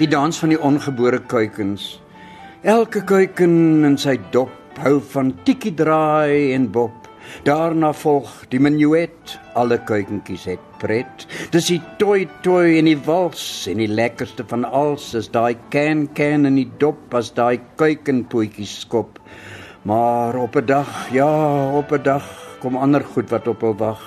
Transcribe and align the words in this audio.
Die 0.00 0.08
dans 0.08 0.38
van 0.40 0.48
die 0.48 0.56
ongebore 0.56 1.18
kuikens. 1.28 1.98
Elke 2.64 3.02
kuiken 3.04 3.84
in 3.84 3.98
sy 4.00 4.14
dop 4.32 4.78
hou 4.80 4.94
van 5.12 5.34
tikkie 5.44 5.74
draai 5.76 6.54
en 6.54 6.70
bob. 6.72 6.94
Daarna 7.44 7.90
volg 7.92 8.30
die 8.48 8.62
menuet. 8.64 9.34
Alle 9.60 9.76
kuikentjies 9.84 10.46
het 10.48 10.62
pret. 10.80 11.26
Dis 11.52 11.68
die 11.68 11.82
toi 12.00 12.24
toi 12.40 12.78
en 12.78 12.88
die 12.88 12.96
wals 13.04 13.44
en 13.68 13.82
die 13.82 13.90
lekkerste 13.92 14.46
van 14.48 14.64
alles 14.64 15.10
is 15.20 15.28
daai 15.34 15.52
can 15.68 16.06
can 16.16 16.48
in 16.48 16.56
die 16.56 16.70
dop 16.80 17.12
as 17.20 17.34
daai 17.36 17.60
kuikenpootjies 17.76 18.78
skop. 18.86 19.20
Maar 19.84 20.40
op 20.40 20.56
'n 20.56 20.64
dag, 20.64 21.12
ja, 21.12 21.28
op 21.76 21.92
'n 21.92 22.02
dag 22.02 22.24
kom 22.60 22.76
ander 22.76 23.04
goed 23.04 23.28
wat 23.28 23.48
op 23.48 23.60
hul 23.60 23.76
wag. 23.76 24.00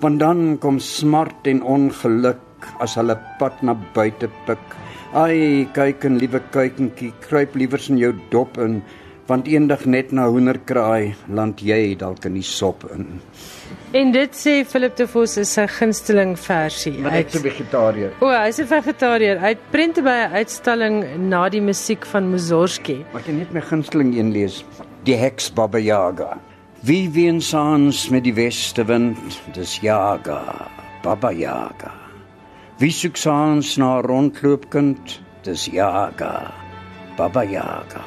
Want 0.00 0.20
dan 0.20 0.58
kom 0.58 0.78
smart 0.78 1.46
en 1.46 1.62
ongeluk 1.62 2.68
as 2.78 2.94
hulle 2.94 3.16
pad 3.38 3.62
na 3.62 3.74
buite 3.94 4.28
pik. 4.44 4.81
Ai, 5.12 5.68
kyk 5.76 6.06
en 6.08 6.14
liewe 6.16 6.38
kuikentjie, 6.54 7.10
kruip 7.20 7.52
liewers 7.60 7.90
in 7.92 7.98
jou 8.00 8.14
dop 8.32 8.56
in, 8.56 8.78
want 9.28 9.44
eendag 9.44 9.84
net 9.84 10.08
na 10.16 10.24
hoenderkraai 10.32 11.12
land 11.36 11.60
jy 11.60 11.92
dalk 12.00 12.24
in 12.24 12.38
die 12.38 12.46
sop 12.46 12.86
in. 12.94 13.20
En 13.92 14.14
dit 14.14 14.32
sê 14.36 14.54
Philip 14.64 14.96
de 14.96 15.06
Vos 15.12 15.36
is 15.36 15.52
sy 15.52 15.66
gunsteling 15.68 16.32
versie. 16.40 16.94
Maar 16.96 17.18
is 17.20 17.36
'n 17.36 17.44
vegetariër. 17.44 18.12
O, 18.20 18.32
hy's 18.32 18.58
'n 18.58 18.66
vegetariër. 18.66 19.38
Hy 19.40 19.48
het 19.52 19.70
prente 19.70 20.02
by 20.02 20.16
'n 20.16 20.32
uitstalling 20.32 21.28
na 21.28 21.48
die 21.48 21.60
musiek 21.60 22.06
van 22.06 22.30
Mussorgsky. 22.30 23.04
Mag 23.12 23.26
jy 23.26 23.32
net 23.32 23.52
my 23.52 23.60
gunsteling 23.60 24.16
een 24.16 24.32
lees? 24.32 24.64
Die 25.04 25.16
heks 25.16 25.50
Baba 25.50 25.78
Yaga. 25.78 26.40
Wie 26.82 27.10
wien 27.10 27.40
saans 27.40 28.08
met 28.08 28.24
die 28.24 28.34
weste 28.34 28.84
wind, 28.84 29.18
dis 29.52 29.78
Yaga, 29.80 30.70
Baba 31.02 31.30
Yaga. 31.30 32.01
Wie 32.82 32.90
soek 32.90 33.14
saans 33.14 33.76
na 33.78 33.88
'n 34.00 34.06
rondloopkind, 34.10 35.20
dis 35.46 35.68
Yaga, 35.70 36.50
Baba 37.16 37.44
Yaga. 37.46 38.02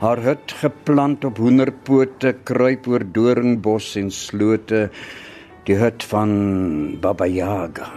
Haar 0.00 0.20
hut 0.24 0.54
geplant 0.62 1.26
op 1.28 1.36
hoenderpote, 1.36 2.32
kruip 2.48 2.88
oor 2.88 3.04
doringbos 3.04 3.96
en 4.00 4.08
slote, 4.10 4.88
die 5.66 5.76
hut 5.76 6.02
van 6.12 6.32
Baba 7.02 7.26
Yaga. 7.26 7.92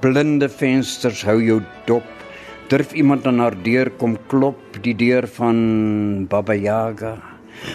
Blinde 0.00 0.48
vensters 0.48 1.22
hou 1.22 1.38
jou 1.38 1.62
dop. 1.86 2.10
Durf 2.68 2.92
iemand 2.92 3.26
aan 3.26 3.38
haar 3.38 3.54
deur 3.62 3.90
kom 3.90 4.18
klop, 4.26 4.82
die 4.82 4.98
deur 4.98 5.30
van 5.30 6.26
Baba 6.26 6.54
Yaga. 6.54 7.22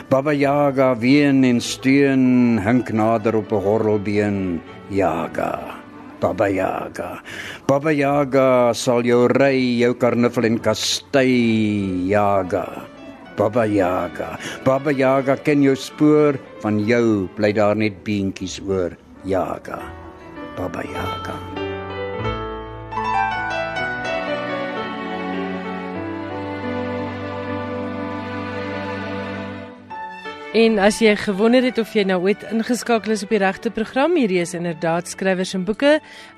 Baba 0.10 0.34
Yaga 0.34 0.96
ween 1.00 1.46
en 1.46 1.62
steun, 1.62 2.60
hink 2.60 2.92
nader 2.92 3.36
op 3.36 3.54
'n 3.54 3.64
horrelbeen, 3.64 4.60
Yaga. 4.90 5.81
Baba 6.22 6.46
Yaga. 6.46 7.18
Baba 7.66 7.90
Yaga 7.90 8.72
sal 8.78 9.02
jou 9.02 9.26
ry, 9.26 9.82
jou 9.82 9.98
karnuffel 9.98 10.46
en 10.46 10.60
kastei, 10.62 12.06
Yaga. 12.06 12.86
Baba 13.36 13.66
Yaga. 13.66 14.38
Baba 14.64 14.94
Yaga 14.94 15.36
ken 15.42 15.66
jou 15.66 15.74
spoor, 15.74 16.38
van 16.62 16.78
jou 16.86 17.26
bly 17.40 17.52
daar 17.58 17.76
net 17.76 18.04
beentjies 18.06 18.62
oor, 18.62 18.94
Yaga. 19.26 19.82
Baba 20.54 20.86
Yaga. 20.86 21.61
En 30.52 30.82
as 30.84 30.98
jy 31.00 31.14
gewonder 31.16 31.64
het 31.64 31.78
of 31.80 31.94
jy 31.96 32.04
nou 32.04 32.18
ooit 32.26 32.42
ingeskakel 32.52 33.14
is 33.14 33.22
op 33.24 33.30
die 33.32 33.40
regte 33.40 33.70
program, 33.72 34.18
hierdie 34.20 34.42
is 34.44 34.52
inderdaad 34.58 35.08
skrywers 35.08 35.54
en 35.56 35.64
boeke. 35.64 35.94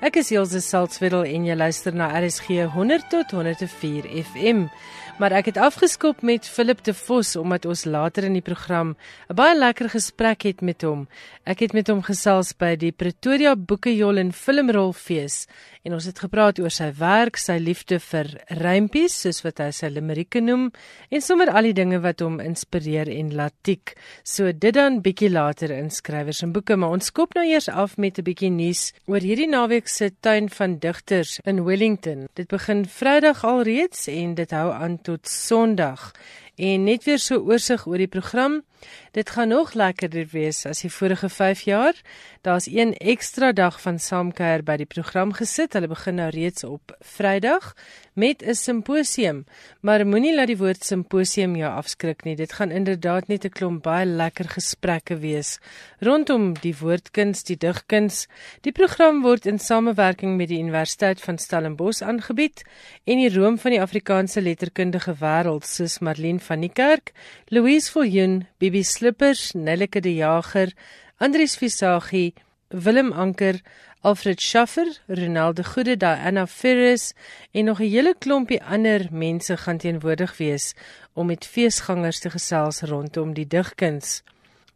Ek 0.06 0.20
is 0.20 0.30
Elsje 0.30 0.60
Salzwetel 0.62 1.26
en 1.26 1.48
jy 1.48 1.56
luister 1.58 1.96
na 1.98 2.12
RSG 2.20 2.68
100 2.76 3.08
tot 3.10 3.34
104 3.34 4.06
FM. 4.20 4.68
Maar 5.14 5.30
ek 5.38 5.52
het 5.52 5.58
afgeskop 5.62 6.24
met 6.26 6.42
Philip 6.42 6.80
de 6.82 6.90
Vos 6.94 7.36
omdat 7.38 7.68
ons 7.70 7.84
later 7.86 8.24
in 8.26 8.34
die 8.34 8.42
program 8.42 8.96
'n 9.30 9.34
baie 9.34 9.54
lekker 9.58 9.88
gesprek 9.88 10.42
het 10.42 10.60
met 10.60 10.82
hom. 10.82 11.06
Ek 11.46 11.60
het 11.60 11.72
met 11.72 11.86
hom 11.88 12.02
gesels 12.02 12.52
by 12.52 12.74
die 12.76 12.92
Pretoria 12.92 13.54
Boekejol 13.56 14.16
en 14.16 14.32
Filmrolfees 14.32 15.46
en 15.84 15.92
ons 15.92 16.04
het 16.04 16.18
gepraat 16.18 16.58
oor 16.58 16.72
sy 16.72 16.88
werk, 16.98 17.36
sy 17.36 17.58
liefde 17.60 17.98
vir 18.00 18.30
rympies, 18.48 19.20
soos 19.20 19.42
wat 19.44 19.58
hy 19.58 19.70
sy 19.70 19.90
limerieke 19.92 20.40
noem, 20.40 20.70
en 21.10 21.20
sommer 21.20 21.50
al 21.52 21.68
die 21.68 21.76
dinge 21.76 22.00
wat 22.00 22.20
hom 22.24 22.40
inspireer 22.40 23.10
en 23.12 23.34
laat 23.36 23.52
tik. 23.62 23.92
So 24.24 24.52
dit 24.52 24.74
dan 24.74 25.02
bietjie 25.04 25.30
later 25.30 25.70
in 25.70 25.90
skrywers 25.90 26.42
en 26.42 26.54
boeke, 26.56 26.76
maar 26.76 26.96
ons 26.96 27.12
skop 27.12 27.34
nou 27.34 27.44
eers 27.44 27.68
af 27.68 27.98
met 27.98 28.18
'n 28.18 28.24
bietjie 28.24 28.50
nuus 28.50 28.92
oor 29.06 29.20
hierdie 29.20 29.48
naweek 29.48 29.88
se 29.88 30.10
tuin 30.20 30.48
van 30.48 30.78
digters 30.78 31.38
in 31.44 31.64
Wellington. 31.64 32.28
Dit 32.34 32.48
begin 32.48 32.86
Vrydag 32.86 33.44
alreeds 33.44 34.08
en 34.08 34.34
dit 34.34 34.50
hou 34.50 34.72
aan 34.72 34.98
tot 35.04 35.28
Sondag. 35.28 36.10
En 36.56 36.84
net 36.84 37.04
weer 37.04 37.18
so 37.18 37.40
oorsig 37.42 37.86
oor 37.86 37.98
die 37.98 38.10
program. 38.10 38.62
Dit 39.10 39.30
gaan 39.30 39.48
nog 39.48 39.72
lekkerder 39.72 40.26
wees 40.30 40.66
as 40.66 40.82
die 40.84 40.90
vorige 40.92 41.28
5 41.28 41.60
jaar. 41.60 41.94
Daar's 42.42 42.66
een 42.66 42.94
ekstra 42.94 43.52
dag 43.52 43.80
van 43.80 43.98
saamkuier 43.98 44.62
by 44.62 44.76
die 44.76 44.86
program 44.90 45.32
gesit. 45.32 45.72
Hulle 45.72 45.88
begin 45.88 46.18
nou 46.20 46.28
reeds 46.34 46.64
op 46.64 46.94
Vrydag 47.00 47.72
met 48.14 48.42
'n 48.42 48.54
simposium. 48.54 49.44
Maar 49.80 50.06
moenie 50.06 50.34
laat 50.34 50.46
die 50.46 50.56
woord 50.56 50.84
simposium 50.84 51.56
jou 51.56 51.72
afskrik 51.72 52.24
nie. 52.24 52.36
Dit 52.36 52.52
gaan 52.52 52.70
inderdaad 52.70 53.28
net 53.28 53.44
'n 53.44 53.48
klomp 53.48 53.82
baie 53.82 54.06
lekker 54.06 54.48
gesprekke 54.48 55.18
wees 55.18 55.58
rondom 55.98 56.52
die 56.60 56.74
woordkuns, 56.78 57.42
die 57.44 57.56
digkuns. 57.56 58.26
Die 58.60 58.72
program 58.72 59.22
word 59.22 59.46
in 59.46 59.58
samewerking 59.58 60.36
met 60.36 60.48
die 60.48 60.60
Universiteit 60.60 61.20
van 61.20 61.38
Stellenbosch 61.38 62.02
aangebied 62.02 62.62
en 63.04 63.16
die 63.22 63.32
Room 63.34 63.58
van 63.58 63.70
die 63.70 63.80
Afrikaanse 63.80 64.42
letterkundige 64.42 65.16
wêreld, 65.20 65.64
soos 65.64 65.98
Marlene 65.98 66.40
van 66.44 66.60
die 66.60 66.72
Kerk, 66.72 67.12
Louise 67.48 67.90
Viljoen, 67.92 68.44
Bibi 68.58 68.84
Slippers, 68.84 69.52
Nelleke 69.52 70.00
die 70.04 70.16
Jager, 70.16 70.72
Andries 71.18 71.56
Visagie, 71.56 72.34
Willem 72.68 73.12
Anker, 73.12 73.60
Alfred 74.04 74.40
Schaffer, 74.40 74.86
Ronaldo 75.08 75.62
Goede, 75.62 75.96
Diana 75.96 76.46
Ferris 76.46 77.14
en 77.52 77.64
nog 77.64 77.80
'n 77.80 77.88
hele 77.88 78.14
klompie 78.18 78.62
ander 78.62 79.08
mense 79.10 79.56
gaan 79.56 79.78
teenwoordig 79.78 80.36
wees 80.36 80.74
om 81.14 81.26
met 81.26 81.46
feesgangers 81.46 82.18
te 82.20 82.30
gesels 82.30 82.82
rondom 82.82 83.32
die 83.32 83.46
digkuns. 83.46 84.22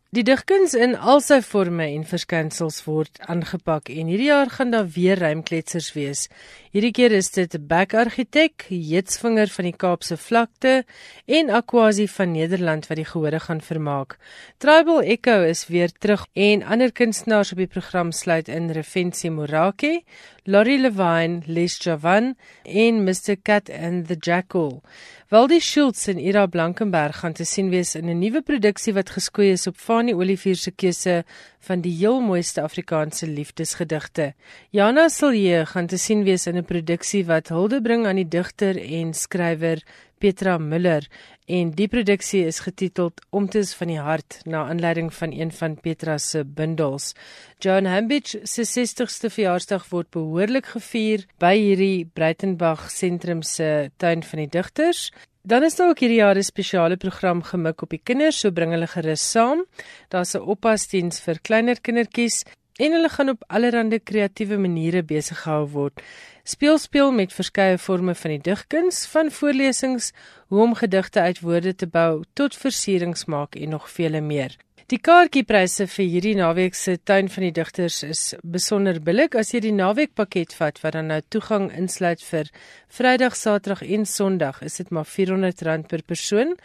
Die 0.08 0.22
digkuns 0.24 0.72
in 0.72 0.94
al 0.96 1.20
sy 1.20 1.42
forme 1.44 1.84
en 1.92 2.04
verskynsels 2.08 2.78
word 2.86 3.18
aangepak 3.28 3.90
en 3.92 4.08
hierdie 4.08 4.30
jaar 4.30 4.48
gaan 4.48 4.70
daar 4.72 4.86
weer 4.94 5.18
rymkletsers 5.20 5.92
wees. 5.92 6.28
Hierdie 6.68 6.92
keer 6.92 7.14
is 7.16 7.30
dit 7.32 7.54
Back 7.64 7.94
Argitek, 7.96 8.66
Jetsvinger 8.68 9.48
van 9.48 9.64
die 9.64 9.72
Kaapse 9.72 10.18
vlakte 10.20 10.82
en 11.24 11.48
Aquasi 11.48 12.04
van 12.12 12.34
Nederland 12.34 12.90
wat 12.90 13.00
die 13.00 13.06
gehore 13.08 13.40
gaan 13.40 13.62
vermaak. 13.64 14.18
Tribal 14.60 15.00
Echo 15.00 15.38
is 15.48 15.64
weer 15.72 15.88
terug 15.88 16.26
en 16.36 16.66
ander 16.68 16.92
kunstenaars 16.92 17.54
op 17.56 17.62
die 17.64 17.70
program 17.72 18.12
sluit 18.12 18.52
in 18.52 18.68
Refensi 18.76 19.32
Morake, 19.32 20.02
Laurie 20.44 20.76
Levine, 20.80 21.40
Les 21.46 21.78
Javan 21.80 22.34
en 22.64 23.04
Mr 23.04 23.40
Cat 23.42 23.72
and 23.72 24.12
the 24.12 24.16
Jackal. 24.20 24.82
Waldie 25.28 25.60
Schultz 25.60 26.06
en 26.08 26.20
Ira 26.20 26.46
Blankenberg 26.46 27.18
gaan 27.20 27.34
te 27.36 27.44
sien 27.44 27.68
wees 27.68 27.94
in 27.94 28.08
'n 28.08 28.18
nuwe 28.18 28.40
produksie 28.40 28.94
wat 28.94 29.10
geskoei 29.10 29.50
is 29.52 29.66
op 29.66 29.76
Fanie 29.76 30.16
Olivier 30.16 30.56
se 30.56 30.70
keuse 30.70 31.24
van 31.66 31.80
die 31.80 31.92
heel 31.92 32.20
mooiste 32.20 32.62
Afrikaanse 32.62 33.26
liefdesgedigte. 33.26 34.32
Jana 34.70 35.08
Silje 35.08 35.64
gaan 35.66 35.86
te 35.86 35.98
sien 35.98 36.24
wees 36.24 36.46
in 36.46 36.56
'n 36.56 36.64
produksie 36.64 37.24
wat 37.26 37.48
hulde 37.48 37.80
bring 37.82 38.06
aan 38.06 38.16
die 38.16 38.28
digter 38.28 38.76
en 38.76 39.14
skrywer 39.14 39.82
Petra 40.18 40.58
Müller 40.58 41.06
en 41.48 41.70
die 41.70 41.88
produksie 41.88 42.42
is 42.46 42.60
getiteld 42.60 43.22
Omtes 43.30 43.72
van 43.78 43.88
die 43.92 44.00
hart 44.02 44.40
na 44.44 44.66
aanleiding 44.68 45.08
van 45.14 45.32
een 45.32 45.52
van 45.52 45.76
Petra 45.80 46.18
se 46.18 46.44
bundels. 46.44 47.14
John 47.58 47.88
Hambidge 47.88 48.40
se 48.44 48.66
60ste 48.66 49.30
verjaarsdag 49.30 49.88
word 49.88 50.10
behoorlik 50.10 50.66
gevier 50.74 51.24
by 51.38 51.54
hierdie 51.56 52.04
Breitenberg 52.14 52.90
sentrum 52.90 53.42
se 53.42 53.90
tuin 53.96 54.22
van 54.22 54.44
die 54.44 54.50
digters. 54.58 55.08
Dan 55.48 55.62
is 55.62 55.76
daar 55.76 55.88
ook 55.88 56.00
hierdie 56.02 56.18
jaar 56.20 56.36
'n 56.36 56.42
spesiale 56.42 56.96
program 56.96 57.42
gemik 57.42 57.82
op 57.82 57.90
die 57.90 58.00
kinders, 58.04 58.40
so 58.40 58.50
bring 58.50 58.70
hulle 58.70 58.86
gerus 58.86 59.30
saam. 59.30 59.64
Daar's 60.08 60.34
'n 60.34 60.44
oppasdiens 60.52 61.20
vir 61.20 61.40
kleiner 61.40 61.80
kindertjies 61.80 62.44
en 62.76 62.92
hulle 62.92 63.08
gaan 63.08 63.28
op 63.28 63.44
allerlei 63.46 63.98
kreatiewe 63.98 64.58
maniere 64.58 65.02
besig 65.02 65.38
gehou 65.42 65.66
word. 65.68 66.02
Speel 66.44 66.78
speel 66.78 67.12
met 67.12 67.32
verskeie 67.32 67.78
forme 67.78 68.14
van 68.14 68.30
die 68.30 68.40
digkuns, 68.40 69.06
van 69.06 69.30
voorlesings, 69.30 70.12
hoe 70.48 70.62
om 70.62 70.74
gedigte 70.74 71.20
uit 71.20 71.40
woorde 71.40 71.74
te 71.74 71.86
bou 71.86 72.22
tot 72.32 72.56
versierings 72.56 73.24
maak 73.24 73.54
en 73.54 73.68
nog 73.68 73.90
vele 73.90 74.20
meer. 74.20 74.56
Die 74.88 74.96
kaartjiepryse 75.04 75.84
vir 75.92 76.06
hierdie 76.08 76.36
naweek 76.38 76.72
se 76.72 76.94
tuin 76.96 77.26
van 77.28 77.44
die 77.44 77.52
digters 77.58 77.98
is 78.06 78.20
besonder 78.40 78.96
billik 79.04 79.34
as 79.36 79.50
jy 79.52 79.60
die 79.66 79.72
naweekpakket 79.76 80.54
vat 80.56 80.80
wat 80.80 80.94
dan 80.96 81.10
nou 81.12 81.18
toegang 81.28 81.66
insluit 81.76 82.24
vir 82.24 82.48
Vrydag, 82.96 83.36
Saterdag 83.36 83.82
en 83.84 84.08
Sondag, 84.08 84.62
is 84.64 84.80
dit 84.80 84.88
maar 84.88 85.04
R400 85.04 85.84
per 85.92 86.06
persoon. 86.08 86.56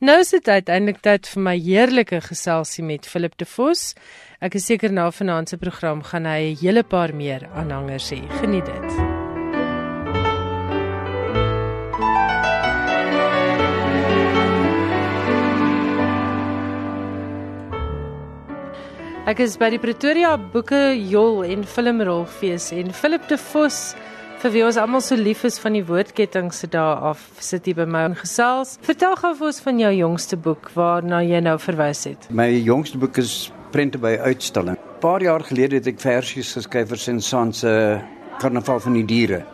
Nou 0.00 0.18
is 0.18 0.30
dit 0.30 0.48
uiteindelik 0.48 1.00
tyd 1.00 1.28
vir 1.28 1.42
my 1.42 1.58
heerlike 1.58 2.20
geselsie 2.20 2.84
met 2.84 3.06
Philip 3.06 3.36
de 3.36 3.44
Vos. 3.44 3.94
Ek 4.40 4.54
is 4.54 4.64
seker 4.64 4.92
na 4.92 5.10
vanaand 5.10 5.48
se 5.48 5.56
program 5.56 6.02
gaan 6.02 6.24
hy 6.24 6.52
'n 6.52 6.56
hele 6.56 6.82
paar 6.82 7.14
meer 7.14 7.48
aanhangers 7.52 8.10
hê. 8.10 8.28
Geniet 8.40 8.64
dit. 8.64 9.09
Ek 19.30 19.38
is 19.44 19.52
by 19.60 19.68
die 19.70 19.78
Pretoria 19.78 20.32
Boeke 20.50 20.90
Jol 21.06 21.44
en 21.46 21.60
Filmrolfees 21.62 22.64
en 22.74 22.88
Philip 22.90 23.28
de 23.30 23.36
Vos 23.38 23.92
vir 24.42 24.50
wie 24.50 24.64
ons 24.66 24.78
almal 24.80 25.04
so 25.06 25.14
lief 25.14 25.44
is 25.46 25.60
van 25.62 25.76
die 25.76 25.84
woordketting 25.86 26.48
se 26.50 26.66
dae 26.72 26.96
af 27.12 27.22
sit 27.38 27.68
hier 27.70 27.78
by 27.78 27.86
my 27.86 28.00
en 28.08 28.16
gesels. 28.18 28.72
Vertel 28.82 29.14
gou 29.20 29.30
vir 29.38 29.46
ons 29.52 29.60
van 29.68 29.78
jou 29.84 29.92
jongste 29.94 30.40
boek 30.48 30.72
waarna 30.74 31.20
jy 31.22 31.44
nou 31.46 31.54
verwys 31.62 32.02
het. 32.08 32.26
My 32.34 32.48
jongste 32.50 32.98
boek 32.98 33.22
is 33.22 33.52
Prente 33.70 34.02
by 34.02 34.16
uitstalling. 34.18 34.74
'n 34.74 34.98
Paar 34.98 35.22
jaar 35.22 35.46
gelede 35.46 35.78
het 35.78 35.86
ek 35.86 36.02
versies 36.02 36.50
geskryf 36.58 36.90
vir 36.90 36.98
Sensant 36.98 37.54
se 37.54 38.02
Karnaval 38.40 38.80
van 38.80 38.98
die 38.98 39.06
Diere. 39.06 39.44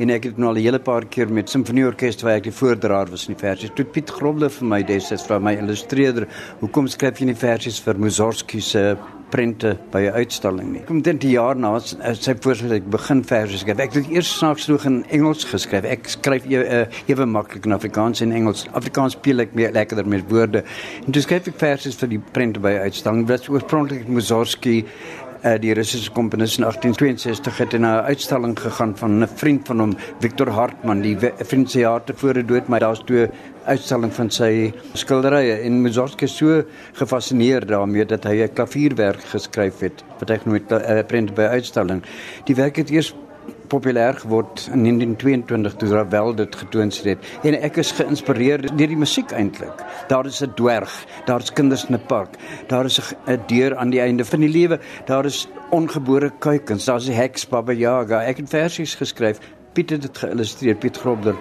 En 0.00 0.08
ek 0.08 0.24
het 0.24 0.38
nou 0.38 0.48
al 0.48 0.56
'n 0.56 0.64
hele 0.64 0.78
paar 0.78 1.04
keer 1.04 1.28
met 1.28 1.50
simfonieorkes 1.50 2.22
waar 2.22 2.36
ek 2.40 2.44
die 2.44 2.58
voordraer 2.60 3.10
was 3.10 3.28
in 3.28 3.34
die 3.34 3.40
versies. 3.44 3.70
Toe 3.74 3.84
Piet 3.84 4.10
Grobler 4.10 4.50
vir 4.50 4.66
my 4.66 4.82
destyds 4.82 5.26
vra 5.26 5.38
my 5.38 5.54
illustreerder, 5.54 6.26
"Hoekom 6.60 6.88
skryf 6.88 7.18
jy 7.18 7.26
nie 7.26 7.34
versies 7.34 7.78
vir 7.78 7.98
Mussorgsky 7.98 8.60
se 8.60 8.96
prente 9.30 9.76
by 9.92 10.00
'n 10.06 10.12
uitstalling 10.12 10.72
nie. 10.72 10.82
Kom 10.86 11.02
dit 11.02 11.20
die 11.20 11.30
jaar 11.30 11.56
na 11.56 11.74
eh, 11.76 12.14
sy 12.14 12.34
voorstel 12.34 12.72
ek 12.72 12.90
begin 12.90 13.24
verse 13.24 13.58
skryf. 13.58 13.78
Ek 13.78 13.92
het 13.92 14.10
eers 14.10 14.38
snaaks 14.38 14.64
genoeg 14.64 14.84
in 14.84 15.04
Engels 15.10 15.44
geskryf. 15.44 15.84
Ek 15.84 16.08
skryf 16.08 16.46
uh, 16.46 16.86
ewe 17.06 17.26
maklik 17.26 17.64
in 17.66 17.72
Afrikaans 17.72 18.20
en 18.20 18.32
Engels. 18.32 18.66
Afrikaans 18.72 19.12
speel 19.12 19.40
ek 19.40 19.54
meer 19.54 19.72
lekkerder 19.72 20.06
met 20.08 20.24
woorde. 20.30 20.64
En 21.06 21.12
toe 21.12 21.22
skryf 21.22 21.48
ek 21.48 21.58
verse 21.58 21.92
vir 21.98 22.08
die 22.08 22.22
prente 22.32 22.60
by 22.60 22.70
'n 22.70 22.88
uitstalling. 22.88 23.26
Dit 23.26 23.38
was 23.38 23.48
oorspronklik 23.48 24.08
Mussorgsky 24.08 24.84
uh, 25.44 25.54
die 25.60 25.74
Russiese 25.74 26.10
komponis 26.10 26.56
in 26.58 26.64
1862 26.64 27.58
het 27.58 27.74
in 27.74 27.82
'n 27.82 28.04
uitstalling 28.10 28.58
gegaan 28.58 28.96
van 28.96 29.22
'n 29.22 29.28
vriend 29.34 29.66
van 29.66 29.80
hom, 29.80 29.96
Victor 30.20 30.48
Hartmann, 30.48 31.00
die 31.00 31.16
vriend 31.38 31.70
se 31.70 31.78
jaar 31.78 32.04
tevore 32.04 32.44
dood, 32.44 32.68
maar 32.68 32.80
daar's 32.80 33.02
twee 33.04 33.28
uitstalling 33.66 34.12
van 34.12 34.30
sy 34.30 34.72
skilderye 34.92 35.60
en 35.62 35.82
Mussorgsky 35.82 36.26
so 36.26 36.62
gefassineer 36.92 37.66
daarmee 37.66 38.04
dat 38.04 38.24
hy 38.24 38.42
'n 38.42 38.52
klavierwerk 38.52 39.20
geskryf 39.20 39.80
het 39.80 40.04
wat 40.18 40.28
hy 40.28 40.38
nooit 40.44 40.70
'n 40.70 40.74
uh, 40.74 41.06
prent 41.06 41.34
by 41.34 41.42
uitstalling. 41.42 42.02
Die 42.44 42.54
werk 42.54 42.76
het 42.76 42.90
eers 42.90 43.14
populêr 43.68 44.16
geword 44.20 44.68
in 44.72 44.82
1922 44.82 45.76
toe 45.76 45.88
Ravel 45.92 46.34
dit 46.34 46.56
getoon 46.56 46.92
het 47.04 47.18
en 47.42 47.56
ek 47.60 47.76
is 47.82 47.92
geïnspireer 47.92 48.66
deur 48.68 48.92
die 48.92 48.96
musiek 48.96 49.32
eintlik. 49.32 49.84
Daar 50.08 50.26
is 50.26 50.42
'n 50.42 50.52
dwerg, 50.56 50.92
daar's 51.26 51.52
kinders 51.52 51.84
in 51.88 51.94
'n 51.94 52.06
park, 52.06 52.36
daar 52.68 52.84
is 52.84 53.00
'n 53.26 53.40
deur 53.46 53.76
aan 53.76 53.90
die 53.90 54.00
einde 54.00 54.24
van 54.24 54.40
die 54.40 54.48
lewe, 54.48 54.80
daar 55.06 55.24
is 55.24 55.48
ongebore 55.70 56.32
kuikens, 56.38 56.84
daar's 56.84 57.06
die 57.06 57.14
heks 57.14 57.46
Baba 57.48 57.72
Yaga. 57.72 58.22
Ek 58.22 58.36
het 58.36 58.48
versies 58.48 58.94
geskryf. 58.94 59.38
Piet 59.72 59.90
het 59.90 60.02
dit 60.02 60.18
geïllustreer, 60.18 60.74
Piet 60.74 60.96
Grobler. 60.96 61.36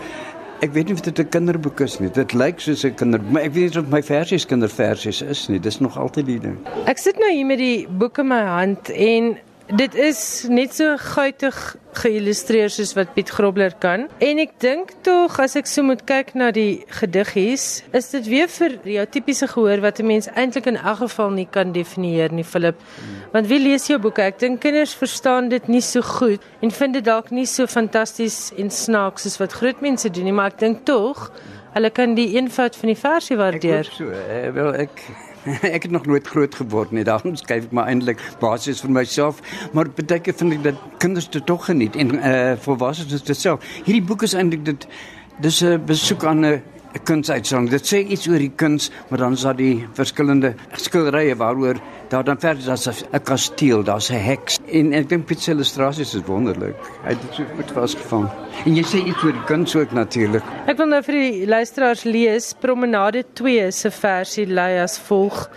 Ek 0.59 0.73
weet 0.73 0.85
nie 0.85 0.93
of 0.93 1.01
dit 1.01 1.19
'n 1.19 1.29
kinderboek 1.29 1.79
is 1.79 1.99
nie. 1.99 2.09
Dit 2.09 2.33
lyk 2.33 2.59
soos 2.59 2.83
'n 2.83 2.93
kinderboek, 2.93 3.31
maar 3.31 3.41
ek 3.41 3.53
weet 3.53 3.73
nie 3.73 3.79
of 3.83 3.89
my 3.89 4.01
versies 4.03 4.45
kinderversies 4.45 5.21
is 5.21 5.47
nie. 5.47 5.59
Dis 5.59 5.79
nog 5.79 5.97
altyd 5.97 6.25
die 6.25 6.39
ding. 6.39 6.57
Ek 6.85 6.97
sit 6.97 7.19
nou 7.19 7.31
hier 7.31 7.45
met 7.45 7.57
die 7.57 7.87
boek 7.87 8.17
in 8.17 8.27
my 8.27 8.41
hand 8.41 8.89
en 8.89 9.37
Dit 9.67 9.95
is 9.99 10.45
net 10.47 10.71
so 10.77 10.93
guitig 10.95 11.55
geïllustreer 11.99 12.69
soos 12.71 12.93
wat 12.95 13.09
Piet 13.11 13.33
Grobler 13.35 13.73
kan. 13.83 14.05
En 14.23 14.39
ek 14.39 14.53
dink 14.63 14.93
tog 15.03 15.35
as 15.43 15.57
ek 15.59 15.67
so 15.67 15.83
moet 15.83 16.05
kyk 16.07 16.31
na 16.39 16.53
die 16.55 16.85
gediggies, 17.01 17.65
is 17.91 18.07
dit 18.13 18.29
weer 18.31 18.47
vir 18.47 18.77
jou 18.87 19.03
tipiese 19.11 19.49
gehoor 19.51 19.83
wat 19.83 19.99
'n 19.99 20.07
mens 20.07 20.29
eintlik 20.39 20.71
in 20.71 20.79
elk 20.79 21.03
geval 21.03 21.31
nie 21.35 21.47
kan 21.51 21.73
definieer 21.75 22.31
nie, 22.31 22.45
Philip. 22.47 22.79
Want 23.33 23.47
wie 23.47 23.59
lees 23.59 23.87
jou 23.87 23.99
boeke? 23.99 24.21
Ek 24.21 24.39
dink 24.39 24.61
kinders 24.61 24.95
verstaan 24.95 25.49
dit 25.49 25.67
nie 25.67 25.81
so 25.81 26.01
goed 26.01 26.39
en 26.61 26.71
vind 26.71 26.93
dit 26.93 27.03
dalk 27.03 27.31
nie 27.31 27.45
so 27.45 27.67
fantasties 27.67 28.53
en 28.57 28.69
snaaks 28.69 29.23
soos 29.23 29.37
wat 29.37 29.51
groot 29.51 29.81
mense 29.81 30.09
doen 30.09 30.23
nie, 30.23 30.33
maar 30.33 30.47
ek 30.53 30.59
dink 30.59 30.85
tog 30.85 31.31
hulle 31.73 31.89
kan 31.89 32.15
die 32.15 32.35
eenvoud 32.35 32.75
van 32.75 32.87
die 32.87 33.01
versie 33.01 33.37
waardeer. 33.37 33.79
Ek 33.79 33.91
so, 33.91 34.09
eh, 34.09 34.49
wel 34.53 34.73
ek 34.75 35.03
ek 35.75 35.87
het 35.87 35.91
nog 35.91 36.05
nooit 36.05 36.27
groot 36.27 36.55
geword 36.55 36.91
nie. 36.91 37.03
Daarom 37.07 37.35
skryf 37.35 37.67
ek 37.69 37.75
maar 37.75 37.87
eintlik 37.91 38.21
basies 38.41 38.81
vir 38.83 38.91
myself, 38.91 39.41
maar 39.73 39.89
baie 39.89 40.19
keer 40.19 40.35
vind 40.37 40.57
ek 40.59 40.63
dat 40.63 40.81
kinders 41.03 41.29
dit 41.29 41.45
tog 41.45 41.65
geniet 41.69 41.95
en 41.95 42.15
eh 42.19 42.33
uh, 42.51 42.57
volwassenes 42.63 43.23
dit 43.23 43.37
self. 43.37 43.63
Hierdie 43.83 44.03
boek 44.03 44.27
is 44.27 44.33
eintlik 44.33 44.65
dit 44.65 44.87
dis 45.39 45.61
'n 45.63 45.83
besoek 45.85 46.25
aan 46.25 46.45
'n 46.45 46.61
'n 46.97 47.03
kunsuitstalling. 47.03 47.69
Dit 47.69 47.85
sê 47.85 48.01
iets 48.01 48.27
oor 48.27 48.41
die 48.41 48.51
kuns, 48.55 48.89
maar 49.09 49.19
dan 49.19 49.33
is 49.33 49.45
daar 49.45 49.55
die 49.55 49.85
verskillende 49.93 50.53
skilderye 50.73 51.35
waaroor 51.35 51.77
daar 52.09 52.23
dan 52.23 52.39
verder 52.39 52.65
daar's 52.65 52.87
'n 52.87 53.21
kasteel, 53.23 53.83
daar's 53.83 54.09
'n 54.09 54.23
heks. 54.23 54.59
En 54.71 54.93
ek 54.93 55.09
dink 55.09 55.25
Piet 55.25 55.41
se 55.41 55.51
illustrasies 55.51 56.15
is 56.15 56.21
wonderlik. 56.25 56.75
Hy 57.03 57.09
het 57.09 57.21
dit 57.21 57.33
so 57.33 57.43
goed 57.55 57.71
vasgevang. 57.71 58.29
En 58.65 58.75
jy 58.75 58.83
sê 58.83 59.05
iets 59.05 59.23
oor 59.23 59.31
die 59.31 59.43
kuns 59.45 59.75
ook 59.75 59.91
natuurlik. 59.91 60.43
Ek 60.67 60.77
wil 60.77 60.87
nou 60.87 61.03
vir 61.03 61.13
die 61.13 61.47
luisteraars 61.47 62.03
lees 62.03 62.53
Promenade 62.59 63.23
2 63.33 63.71
se 63.71 63.91
versie 63.91 64.45
lei 64.45 64.79
as 64.79 64.99
volg. 64.99 65.49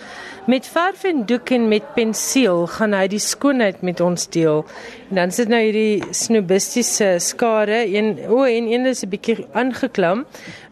Met 0.47 0.67
verf 0.67 1.05
en 1.05 1.27
doek 1.27 1.51
en 1.51 1.69
met 1.69 1.95
pensiel 1.95 2.65
gaan 2.67 2.95
hy 2.97 3.05
die 3.13 3.21
skoonheid 3.21 3.83
met 3.83 4.01
ons 4.01 4.25
deel. 4.29 4.65
En 5.11 5.21
dan 5.21 5.31
sit 5.31 5.49
nou 5.49 5.61
hierdie 5.61 6.03
snobistiese 6.11 7.19
skare 7.19 7.85
en 7.99 8.17
o 8.29 8.43
en 8.49 8.67
een 8.73 8.87
is 8.87 9.05
'n 9.05 9.09
bietjie 9.09 9.47
aangeklam 9.53 10.25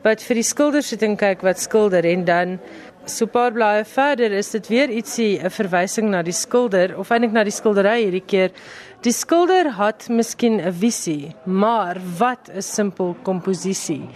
wat 0.09 0.23
vir 0.25 0.39
die 0.41 0.47
skilder 0.47 0.85
sit 0.85 1.03
en 1.05 1.19
kyk 1.21 1.43
wat 1.45 1.61
skilder 1.61 2.07
en 2.09 2.23
dan 2.25 2.55
so 3.09 3.29
paar 3.29 3.53
blaaie 3.53 3.85
verder 3.89 4.33
is 4.37 4.51
dit 4.55 4.69
weer 4.73 4.91
ietsie 4.93 5.41
'n 5.41 5.51
verwysing 5.51 6.09
na 6.11 6.23
die 6.23 6.37
skilder 6.37 6.97
of 6.99 7.11
eintlik 7.11 7.33
na 7.33 7.45
die 7.45 7.53
skildery 7.53 8.05
hierdie 8.05 8.25
keer. 8.33 8.51
Die 9.03 9.13
skilder 9.13 9.69
het 9.77 10.09
miskien 10.09 10.61
'n 10.61 10.73
visie, 10.73 11.35
maar 11.45 12.01
wat 12.19 12.49
'n 12.49 12.63
simpel 12.63 13.17
komposisie. 13.23 14.09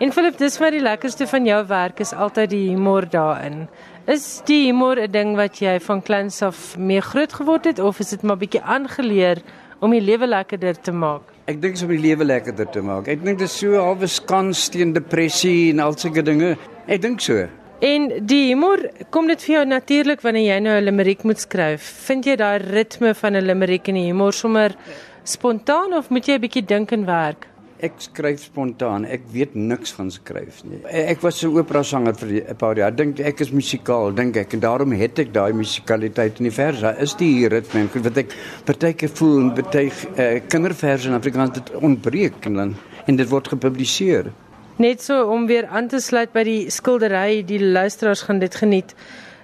En 0.00 0.12
Philip, 0.12 0.38
dis 0.38 0.58
wat 0.58 0.72
die 0.72 0.82
lekkerste 0.82 1.26
van 1.26 1.44
jou 1.44 1.66
werk 1.66 2.00
is 2.00 2.12
altyd 2.12 2.50
die 2.50 2.68
humor 2.70 3.06
daarin. 3.10 3.68
Is 4.06 4.42
die 4.44 4.66
humor 4.66 4.96
'n 4.98 5.10
ding 5.10 5.36
wat 5.36 5.58
jy 5.60 5.80
van 5.80 6.02
kleins 6.02 6.42
af 6.42 6.76
mee 6.76 7.00
groot 7.00 7.32
geword 7.32 7.64
het 7.64 7.78
of 7.78 8.00
is 8.00 8.10
dit 8.10 8.22
maar 8.22 8.38
bietjie 8.38 8.62
aangeleer 8.62 9.38
om 9.80 9.90
die 9.90 10.00
lewe 10.00 10.26
lekkerder 10.26 10.80
te 10.80 10.92
maak? 10.92 11.37
Ek 11.48 11.62
dink 11.62 11.78
om 11.80 11.88
die 11.88 12.02
lewe 12.02 12.26
lekkerder 12.26 12.66
te 12.68 12.82
maak. 12.84 13.06
Ek 13.08 13.22
dink 13.24 13.38
dit 13.40 13.48
is 13.48 13.54
so 13.56 13.78
halwe 13.80 14.04
skans 14.12 14.66
teen 14.68 14.90
depressie 14.92 15.70
en 15.70 15.80
al 15.80 15.94
sulke 15.96 16.20
dinge. 16.20 16.50
Ek 16.84 17.00
dink 17.00 17.24
so. 17.24 17.46
En 17.80 18.08
die 18.28 18.50
humor, 18.50 18.82
kom 19.14 19.30
dit 19.32 19.40
vir 19.46 19.54
jou 19.54 19.62
natuurlik 19.70 20.20
wanneer 20.26 20.44
jy 20.44 20.58
nou 20.60 20.76
'n 20.76 20.84
limerick 20.84 21.24
moet 21.24 21.40
skryf? 21.40 21.80
Vind 22.04 22.26
jy 22.26 22.36
daai 22.36 22.58
ritme 22.58 23.14
van 23.14 23.36
'n 23.36 23.46
limerick 23.46 23.88
en 23.88 23.94
die 23.94 24.08
humor 24.12 24.32
sommer 24.32 24.76
spontaan 25.24 25.94
of 25.94 26.10
moet 26.10 26.26
jy 26.28 26.34
'n 26.34 26.40
bietjie 26.40 26.66
dink 26.66 26.92
en 26.92 27.06
werk? 27.06 27.48
Ek 27.78 28.00
skryf 28.02 28.42
spontaan. 28.42 29.04
Ek 29.06 29.22
weet 29.30 29.52
niks 29.54 29.92
van 29.94 30.08
skryf 30.10 30.64
nie. 30.66 30.80
Ek 30.90 31.20
was 31.22 31.44
'n 31.44 31.54
opera 31.54 31.82
sanger 31.82 32.14
vir 32.14 32.28
'n 32.50 32.56
paar 32.56 32.76
jaar. 32.76 32.90
Dink 32.90 33.20
ek 33.20 33.40
is 33.40 33.50
musikaal, 33.50 34.12
dink 34.14 34.36
ek 34.36 34.52
en 34.54 34.60
daarom 34.60 34.92
het 34.92 35.18
ek 35.18 35.32
daai 35.32 35.52
musikaliteit 35.52 36.38
in 36.38 36.44
die 36.44 36.54
vers. 36.54 36.80
Daar 36.80 36.98
is 37.00 37.14
die 37.14 37.46
ritme 37.48 37.88
wat 38.02 38.16
ek 38.16 38.34
partyke 38.64 39.08
voel 39.08 39.40
en 39.40 39.54
baie 39.54 39.90
uh, 40.16 40.40
kinderverse 40.48 41.08
in 41.08 41.14
Afrikaans 41.14 41.54
dit 41.54 41.70
ontbreek 41.80 42.46
en 42.46 42.54
dan 42.54 42.74
en 43.06 43.16
dit 43.16 43.28
word 43.28 43.48
gepubliseer. 43.48 44.32
Net 44.78 45.00
so 45.02 45.26
om 45.26 45.46
weer 45.46 45.66
aan 45.66 45.88
te 45.88 46.00
sluit 46.00 46.32
by 46.32 46.44
die 46.44 46.70
skildery, 46.70 47.42
die 47.42 47.60
luisteraars 47.60 48.22
gaan 48.22 48.38
dit 48.38 48.54
geniet. 48.54 48.94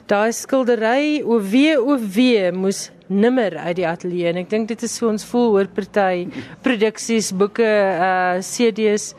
Daai 0.04 0.34
skildery 0.36 1.22
o 1.24 1.38
wee 1.40 1.78
o 1.80 1.94
wee 1.96 2.50
moes 2.52 2.90
nimmer 3.08 3.54
uit 3.56 3.78
die 3.78 3.86
ateljee 3.88 4.28
en 4.34 4.42
ek 4.42 4.50
dink 4.50 4.68
dit 4.68 4.82
is 4.84 4.92
so 4.98 5.08
ons 5.08 5.24
voel 5.30 5.56
oor 5.56 5.70
party 5.72 6.26
produksies, 6.64 7.30
boeke, 7.32 7.64
uh 7.64 8.36
CD's. 8.44 9.14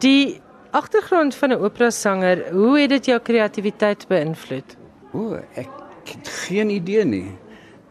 Die 0.00 0.40
agtergrond 0.72 1.36
van 1.36 1.52
'n 1.52 1.60
operasanger, 1.60 2.48
hoe 2.52 2.80
het 2.80 2.90
dit 2.96 3.12
jou 3.12 3.20
kreatiwiteit 3.20 4.08
beïnvloed? 4.08 4.76
O, 5.12 5.36
ek 5.36 5.68
het 6.04 6.28
geen 6.48 6.70
idee 6.70 7.04
nie. 7.04 7.28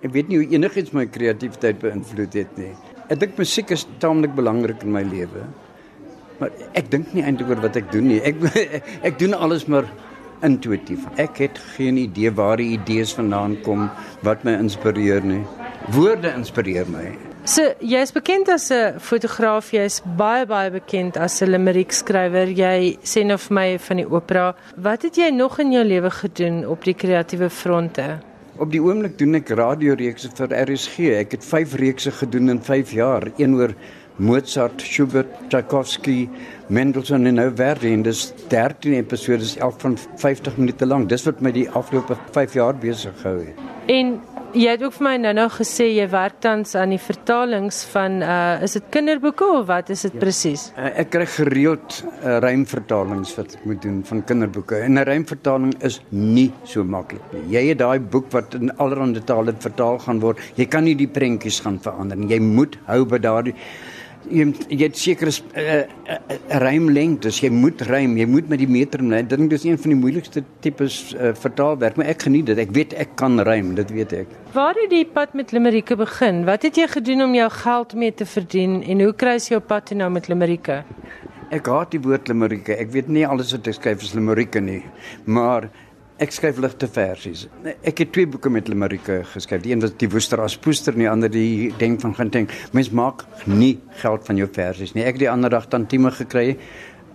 Ek 0.02 0.12
weet 0.12 0.28
nie 0.28 0.42
hoe 0.42 0.50
enigiets 0.50 0.92
my 0.98 1.06
kreatiwiteit 1.06 1.78
beïnvloed 1.80 2.34
het 2.34 2.58
nie. 2.58 2.74
Ek 3.10 3.20
dink 3.20 3.38
musiek 3.38 3.70
is 3.70 3.86
taamlik 4.00 4.34
belangrik 4.34 4.82
in 4.82 4.92
my 4.92 5.04
lewe. 5.04 5.46
Maar 6.40 6.50
ek 6.74 6.90
dink 6.90 7.14
nie 7.14 7.22
eintlik 7.22 7.50
oor 7.50 7.62
wat 7.62 7.76
ek 7.76 7.92
doen 7.92 8.08
nie. 8.08 8.22
Ek 8.26 8.36
ek 9.08 9.20
doen 9.20 9.38
alles 9.38 9.68
maar 9.68 9.86
intuïtief. 10.42 11.08
Ek 11.18 11.38
het 11.38 11.60
geen 11.76 11.98
idee 11.98 12.32
waar 12.32 12.58
die 12.58 12.74
idees 12.78 13.14
vandaan 13.14 13.58
kom 13.66 13.90
wat 14.22 14.44
my 14.44 14.58
inspireer 14.60 15.24
nie. 15.26 15.44
Woorde 15.96 16.34
inspireer 16.36 16.90
my. 16.90 17.10
So 17.44 17.72
jy's 17.82 18.12
bekend 18.14 18.50
as 18.50 18.70
'n 18.70 19.00
fotograaf, 19.00 19.72
jy's 19.72 20.02
baie 20.18 20.46
baie 20.46 20.70
bekend 20.70 21.18
as 21.18 21.42
'n 21.42 21.50
limerick 21.50 21.92
skrywer. 21.92 22.48
Jy 22.48 22.98
sê 23.04 23.26
nou 23.26 23.38
vir 23.38 23.54
my 23.54 23.80
van 23.80 23.98
die 23.98 24.06
opera. 24.06 24.56
Wat 24.78 25.02
het 25.02 25.16
jy 25.16 25.30
nog 25.30 25.60
in 25.60 25.72
jou 25.72 25.84
lewe 25.84 26.10
gedoen 26.10 26.68
op 26.68 26.84
die 26.84 26.94
kreatiewe 26.94 27.50
fronte? 27.50 28.20
Op 28.58 28.72
die 28.72 28.82
oomblik 28.82 29.18
doen 29.18 29.36
ek 29.36 29.50
radioreekse 29.50 30.30
vir 30.36 30.54
RSG. 30.54 31.00
Ek 31.18 31.32
het 31.32 31.46
5 31.46 31.74
reekse 31.74 32.12
gedoen 32.12 32.50
in 32.50 32.62
5 32.62 32.92
jaar. 32.92 33.24
Een 33.38 33.56
oor 33.56 33.74
Mozart, 34.22 34.82
Schubert, 34.86 35.30
Tchaikovsky, 35.50 36.30
Mendelssohn 36.70 37.26
en 37.26 37.40
nou 37.40 37.48
Verdi 37.58 37.90
en 37.96 38.04
dis 38.06 38.28
13 38.52 38.94
episode 39.00 39.42
is 39.42 39.56
elk 39.58 39.80
van 39.82 39.98
50 40.22 40.60
minute 40.62 40.86
lank. 40.86 41.10
Dis 41.10 41.26
wat 41.26 41.42
my 41.42 41.50
die 41.56 41.66
afgelope 41.70 42.18
5 42.36 42.54
jaar 42.60 42.78
besig 42.78 43.16
gehou 43.24 43.40
het. 43.48 43.64
En 43.90 44.20
jy 44.54 44.76
het 44.76 44.84
ook 44.84 44.94
vir 44.94 45.06
my 45.08 45.14
nou-nou 45.24 45.48
gesê 45.56 45.88
jy 45.96 46.06
werk 46.12 46.38
tans 46.44 46.76
aan 46.78 46.94
die 46.94 47.00
vertalings 47.02 47.82
van 47.90 48.20
uh 48.22 48.62
is 48.62 48.76
dit 48.78 48.90
kinderboeke 48.94 49.48
of 49.58 49.66
wat 49.72 49.90
is 49.90 50.04
dit 50.06 50.14
ja. 50.14 50.22
presies? 50.22 50.68
Uh, 50.76 50.92
ek 51.02 51.10
kry 51.16 51.26
gereeld 51.40 52.02
uh, 52.04 52.38
rymvertalings 52.44 53.32
wat 53.40 53.56
ek 53.58 53.64
moet 53.66 53.82
doen 53.82 54.02
van 54.06 54.22
kinderboeke. 54.28 54.84
En 54.86 55.00
'n 55.00 55.08
rymvertaling 55.08 55.74
is 55.82 56.02
nie 56.10 56.52
so 56.64 56.84
maklik 56.84 57.24
nie. 57.34 57.58
Jy 57.58 57.70
het 57.72 57.82
daai 57.82 58.00
boek 58.00 58.30
wat 58.36 58.54
in 58.60 58.70
allerlei 58.78 59.24
tale 59.26 59.56
vertaal 59.58 59.98
gaan 60.06 60.22
word. 60.22 60.38
Jy 60.56 60.70
kan 60.70 60.84
nie 60.84 60.96
die 60.96 61.10
prentjies 61.10 61.60
gaan 61.66 61.80
verander 61.82 62.18
nie. 62.18 62.30
Jy 62.36 62.40
moet 62.40 62.78
hou 62.86 63.06
by 63.06 63.18
daardie 63.18 63.56
jy 64.30 64.46
jy 64.70 64.80
het 64.84 64.98
sekere 65.00 65.32
uh, 65.32 65.76
uh, 66.14 66.38
rymlengtes, 66.62 67.40
jy 67.44 67.50
moet 67.54 67.82
rym, 67.90 68.18
jy 68.20 68.28
moet 68.30 68.50
met 68.52 68.62
die 68.62 68.70
meter 68.70 69.02
ry. 69.02 69.22
Dit 69.28 69.56
is 69.58 69.66
een 69.66 69.80
van 69.82 69.94
die 69.94 70.00
moeilikste 70.00 70.44
tipes 70.64 71.00
uh, 71.16 71.32
vertaalwerk, 71.38 71.98
maar 71.98 72.12
ek 72.14 72.28
geniet 72.28 72.52
dit. 72.52 72.62
Ek 72.62 72.74
weet 72.76 72.96
ek 73.02 73.16
kan 73.20 73.40
rym, 73.48 73.74
dit 73.80 73.94
weet 73.96 74.16
ek. 74.24 74.36
Waar 74.56 74.78
het 74.78 74.92
die 74.92 75.06
pad 75.08 75.34
met 75.38 75.54
Limerieke 75.56 75.96
begin? 76.00 76.44
Wat 76.50 76.66
het 76.68 76.78
jy 76.78 76.88
gedoen 76.92 77.26
om 77.28 77.36
jou 77.38 77.50
geld 77.62 77.96
mee 77.96 78.14
te 78.14 78.28
verdien 78.28 78.82
en 78.84 79.06
hoe 79.06 79.14
kry 79.16 79.38
jy 79.40 79.56
jou 79.56 79.62
pad 79.64 79.94
nou 79.98 80.10
met 80.14 80.28
Limerieke? 80.32 80.82
Ek 81.52 81.68
haat 81.68 81.92
die 81.92 82.02
woord 82.04 82.30
Limerieke. 82.32 82.78
Ek 82.80 82.92
weet 82.94 83.10
nie 83.12 83.26
alles 83.28 83.52
wat 83.56 83.68
ek 83.68 83.80
skryf 83.80 84.06
is 84.06 84.14
Limerieke 84.16 84.62
nie, 84.64 84.82
maar 85.26 85.68
Ek 86.22 86.30
skryf 86.30 86.60
ligte 86.62 86.86
versies. 86.86 87.48
Ek 87.82 88.04
het 88.04 88.12
twee 88.14 88.28
boeke 88.30 88.52
met 88.54 88.68
Limerieke 88.70 89.24
geskryf. 89.32 89.64
Die 89.64 89.72
een 89.74 89.82
was 89.82 89.96
die 89.98 90.10
Woester 90.12 90.44
as 90.44 90.54
poester 90.54 90.94
en 90.94 91.02
die 91.02 91.08
ander 91.10 91.32
die 91.34 91.72
Denk 91.80 92.04
van 92.04 92.14
Genting. 92.14 92.46
Mens 92.78 92.92
maak 92.94 93.24
nie 93.50 93.80
geld 94.04 94.28
van 94.30 94.38
jou 94.38 94.46
versies 94.54 94.94
nie. 94.94 95.02
Ek 95.02 95.18
het 95.18 95.24
die 95.24 95.32
ander 95.32 95.50
dag 95.50 95.66
tantieme 95.72 96.12
gekry 96.14 96.60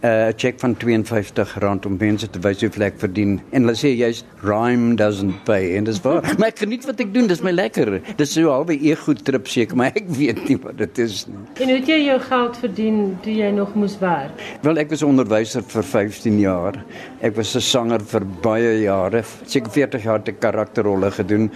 'n 0.03 0.07
uh, 0.07 0.33
check 0.37 0.61
van 0.61 0.77
52 0.77 1.59
rand 1.59 1.87
om 1.87 1.97
mense 1.99 2.29
te 2.31 2.39
wys 2.45 2.61
hoe 2.61 2.85
ek 2.85 2.99
verdien. 3.01 3.41
En 3.51 3.65
hulle 3.65 3.75
sê 3.77 3.95
jy's 3.97 4.25
rhyme 4.45 4.95
doesn't 4.95 5.45
pay. 5.45 5.77
En 5.77 5.85
dis 5.85 6.01
waar. 6.05 6.23
Maar 6.39 6.49
ek 6.49 6.59
geniet 6.59 6.85
wat 6.85 7.01
ek 7.01 7.15
doen 7.15 7.27
dis 7.27 7.41
my 7.41 7.51
lekker. 7.51 8.01
Dis 8.17 8.35
so 8.37 8.51
albei 8.53 8.77
e 8.91 8.95
goed 8.97 9.25
trip 9.25 9.49
seker 9.49 9.77
maar 9.77 9.97
ek 9.97 10.09
weet 10.19 10.43
nie 10.49 10.59
wat 10.63 10.77
dit 10.79 10.99
is 10.99 11.27
nie. 11.27 11.39
En 11.61 11.73
hoe 11.73 11.79
het 11.79 11.89
jy 11.89 12.01
jou 12.05 12.19
geld 12.21 12.57
verdien 12.61 12.99
toe 13.25 13.33
jy 13.33 13.51
nog 13.57 13.75
moes 13.75 13.97
werk? 14.03 14.43
Wel 14.63 14.83
ek 14.85 14.93
was 14.93 15.05
onderwyser 15.07 15.65
vir 15.65 15.83
15 15.83 16.41
jaar. 16.41 16.81
Ek 17.21 17.37
was 17.37 17.57
'n 17.57 17.61
sanger 17.61 18.01
vir 18.01 18.25
baie 18.43 18.83
jare. 18.83 19.25
Seker 19.47 19.71
40 19.71 20.05
jaar 20.05 20.23
te 20.23 20.33
karakterrolle 20.33 21.11
gedoen. 21.11 21.51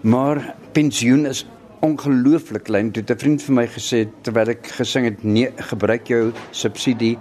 Maar 0.00 0.54
pensioen 0.72 1.26
is 1.26 1.44
ongelooflik 1.82 2.64
klein 2.64 2.92
toe. 2.92 3.02
'n 3.02 3.18
vriend 3.18 3.42
vir 3.42 3.54
my 3.54 3.66
gesê 3.66 4.08
terwyl 4.22 4.48
ek 4.48 4.66
gesing 4.78 5.04
het 5.04 5.24
nee 5.24 5.50
gebruik 5.56 6.06
jou 6.08 6.32
subsidie 6.50 7.18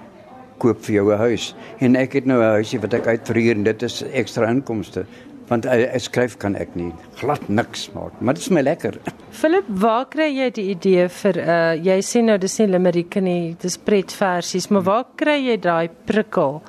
koop 0.61 0.85
vir 0.85 0.95
jou 0.99 1.07
'n 1.13 1.17
huis. 1.17 1.55
En 1.79 1.95
ek 1.95 2.13
het 2.13 2.25
nou 2.25 2.39
'n 2.39 2.53
huisie 2.57 2.79
wat 2.79 2.93
ek 2.93 3.07
uitverhuur 3.07 3.55
en 3.55 3.63
dit 3.63 3.83
is 3.83 4.03
ekstra 4.03 4.49
inkomste 4.49 5.05
want 5.51 5.65
ek 5.65 5.99
skryf 5.99 6.37
kan 6.37 6.55
ek 6.55 6.75
nie. 6.75 6.93
Glad 7.19 7.49
niks 7.49 7.89
maak 7.95 8.13
maar 8.21 8.33
dit 8.33 8.43
is 8.43 8.49
my 8.49 8.61
lekker. 8.61 8.95
Philip 9.41 9.65
waar 9.67 10.05
kry 10.05 10.29
jy 10.31 10.49
die 10.49 10.69
idee 10.71 11.09
vir 11.09 11.37
uh 11.37 11.73
jy 11.75 11.99
sê 12.01 12.23
nou 12.23 12.37
dis 12.37 12.59
nie 12.59 12.67
limerieke 12.67 13.21
nie 13.21 13.55
dis 13.61 13.77
pretversies 13.77 14.69
maar 14.69 14.83
waar 14.83 15.05
kry 15.15 15.37
jy 15.49 15.57
daai 15.57 15.89
prikkel? 16.05 16.61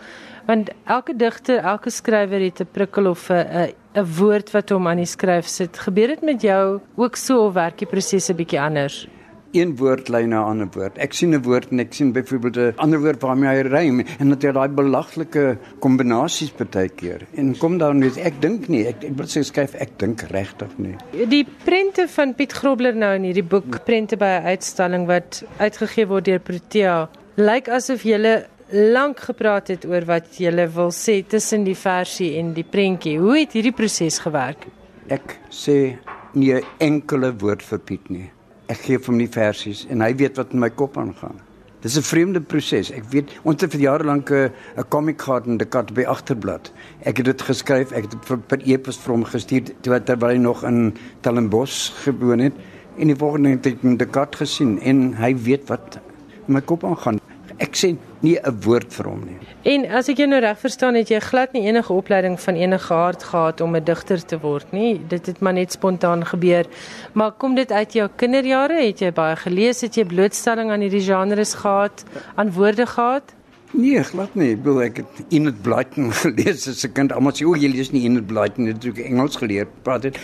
Want 0.47 0.71
elke 0.91 1.15
digter 1.15 1.63
elke 1.63 1.91
skrywer 1.91 2.41
het 2.41 2.61
'n 2.61 2.73
prikkel 2.73 3.07
of 3.07 3.31
'n 3.31 3.73
'n 3.95 4.07
woord 4.19 4.51
wat 4.53 4.71
hom 4.71 4.87
aan 4.87 4.97
die 4.97 5.07
skryf 5.07 5.47
sit. 5.47 5.79
Gebeur 5.79 6.09
dit 6.09 6.23
met 6.23 6.43
jou 6.43 6.81
ook 6.97 7.17
so 7.17 7.47
of 7.47 7.55
werk 7.55 7.79
die 7.79 7.87
proses 7.87 8.31
'n 8.31 8.37
bietjie 8.37 8.61
anders 8.61 9.07
een 9.53 9.75
woord 9.77 10.09
lei 10.09 10.25
na 10.27 10.43
'n 10.43 10.49
ander 10.49 10.69
woord. 10.73 10.99
Ek 10.99 11.13
sien 11.13 11.35
'n 11.35 11.43
woord 11.43 11.71
en 11.71 11.81
ek 11.81 11.93
sien 11.95 12.13
byvoorbeeld 12.13 12.57
'n 12.57 12.73
ander 12.77 13.01
woord 13.01 13.21
waarmee 13.21 13.49
hy 13.49 13.61
rym 13.63 14.01
en 14.19 14.29
dat 14.29 14.43
hy 14.43 14.53
daai 14.53 14.69
belaglike 14.69 15.59
kombinasies 15.79 16.51
partykeer. 16.51 17.21
En 17.35 17.57
kom 17.59 17.79
dan 17.79 17.99
net 17.99 18.17
ek 18.17 18.41
dink 18.41 18.69
nie, 18.69 18.87
ek 18.87 19.05
ek 19.05 19.17
wil 19.17 19.27
sê 19.27 19.43
skryf 19.43 19.75
ek 19.75 19.99
dink 19.99 20.21
regtig 20.21 20.79
nie. 20.79 20.97
Die 21.29 21.47
prente 21.65 22.09
van 22.09 22.35
Piet 22.35 22.53
Grobler 22.53 22.95
nou 22.95 23.15
in 23.15 23.23
hierdie 23.23 23.49
boek 23.49 23.85
Prente 23.85 24.17
by 24.17 24.41
'n 24.41 24.45
uitstalling 24.45 25.07
wat 25.07 25.45
uitgegee 25.59 26.07
word 26.07 26.25
deur 26.25 26.41
Protea, 26.41 27.09
lyk 27.37 27.69
asof 27.69 28.03
jy 28.03 28.45
lank 28.71 29.21
gepraat 29.21 29.69
het 29.69 29.85
oor 29.85 30.05
wat 30.05 30.39
jy 30.39 30.69
wil 30.75 30.91
sê 30.91 31.23
tussen 31.29 31.65
die 31.65 31.77
versie 31.77 32.39
en 32.39 32.55
die 32.55 32.65
prentjie. 32.65 33.19
Hoe 33.19 33.39
het 33.39 33.53
hierdie 33.53 33.73
proses 33.73 34.19
gewerk? 34.19 34.67
Ek 35.09 35.39
sê 35.51 35.99
nie 36.35 36.63
enkele 36.79 37.35
woord 37.39 37.63
vir 37.63 37.79
Piet 37.79 38.11
nie 38.11 38.31
ek 38.69 38.85
gee 38.87 38.99
hom 39.07 39.19
die 39.19 39.31
versies 39.31 39.87
en 39.91 40.01
hy 40.01 40.15
weet 40.15 40.37
wat 40.37 40.53
in 40.53 40.61
my 40.61 40.71
kop 40.71 40.99
aangaan. 40.99 41.41
Dis 41.83 41.97
'n 41.99 42.03
vreemde 42.03 42.41
proses. 42.41 42.93
Ek 42.93 43.05
weet 43.11 43.31
ons 43.43 43.61
het 43.61 43.73
vir 43.73 43.81
jare 43.81 44.05
lank 44.05 44.31
'n 44.31 44.53
'n 44.77 44.89
comic 44.89 45.17
card 45.17 45.47
in 45.47 45.59
die 45.59 45.67
kat 45.67 45.93
by 45.95 46.05
agterblad. 46.05 46.71
Ek 47.05 47.17
het 47.17 47.27
dit 47.27 47.43
geskryf, 47.43 47.93
ek 47.93 48.03
het 48.03 48.11
dit 48.11 48.47
per 48.47 48.61
e-pos 48.65 48.99
vir 48.99 49.13
hom 49.13 49.25
gestuur 49.25 49.63
terwyl 49.83 50.31
hy 50.31 50.37
nog 50.37 50.63
in 50.65 50.95
Stellenbosch 51.21 51.91
gewoon 52.05 52.39
het 52.39 52.53
en 52.99 53.07
die 53.07 53.17
volgende 53.17 53.49
het 53.49 53.67
ek 53.67 53.83
in 53.83 53.97
die 53.97 54.07
kat 54.07 54.37
gesien 54.37 54.79
en 54.81 55.15
hy 55.15 55.35
weet 55.35 55.69
wat 55.69 55.99
in 56.47 56.55
my 56.55 56.61
kop 56.61 56.85
aangaan. 56.85 57.21
Ek 57.59 57.75
sê 57.75 57.97
nie 58.21 58.39
'n 58.39 58.61
woord 58.63 58.93
vir 58.93 59.07
hom 59.07 59.25
nie. 59.25 59.39
En 59.63 59.85
as 59.95 60.09
ek 60.11 60.19
jou 60.19 60.27
nou 60.27 60.41
reg 60.43 60.57
verstaan, 60.59 60.97
het 60.99 61.11
jy 61.13 61.21
glad 61.23 61.53
nie 61.55 61.61
enige 61.69 61.93
opleiding 61.95 62.35
van 62.43 62.57
enige 62.59 62.95
aard 62.95 63.23
gehad 63.23 63.61
om 63.63 63.77
'n 63.77 63.85
digter 63.85 64.25
te 64.25 64.39
word 64.39 64.73
nie. 64.73 64.99
Dit 65.09 65.27
het 65.27 65.39
maar 65.41 65.53
net 65.53 65.73
spontaan 65.73 66.27
gebeur. 66.27 66.67
Maar 67.13 67.31
kom 67.33 67.55
dit 67.55 67.73
uit 67.73 67.93
jou 67.93 68.09
kinderjare? 68.17 68.83
Het 68.87 68.99
jy 68.99 69.13
baie 69.13 69.37
gelees? 69.37 69.81
Het 69.81 69.95
jy 69.95 70.05
blootstelling 70.05 70.71
aan 70.71 70.81
hierdie 70.81 71.01
genres 71.01 71.55
gehad? 71.55 72.05
Aan 72.35 72.53
woorde 72.53 72.87
gehad? 72.87 73.23
Nee, 73.71 74.03
glad 74.03 74.35
nie. 74.35 74.53
Ek 74.53 74.67
ek 74.67 74.97
het 74.97 75.25
Enid 75.29 75.63
Blyton 75.63 76.13
gelees 76.25 76.69
as 76.69 76.85
'n 76.85 76.93
kind. 76.93 77.13
Almal 77.13 77.33
sê 77.33 77.47
o, 77.47 77.55
jy 77.55 77.69
lees 77.69 77.93
nie 77.93 78.05
Enid 78.05 78.27
Blyton 78.27 78.65
nie. 78.65 78.75
Ek 78.75 78.97
het 78.97 79.07
Engels 79.07 79.37
geleer. 79.37 79.67
Praat 79.83 80.03
dit. 80.03 80.19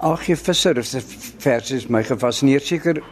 Ag, 0.00 0.26
jy 0.26 0.36
visser, 0.36 0.84
se 0.84 1.00
verse 1.38 1.74
is 1.74 1.88
my 1.88 2.02
gefascineer 2.02 2.60
seker 2.60 3.02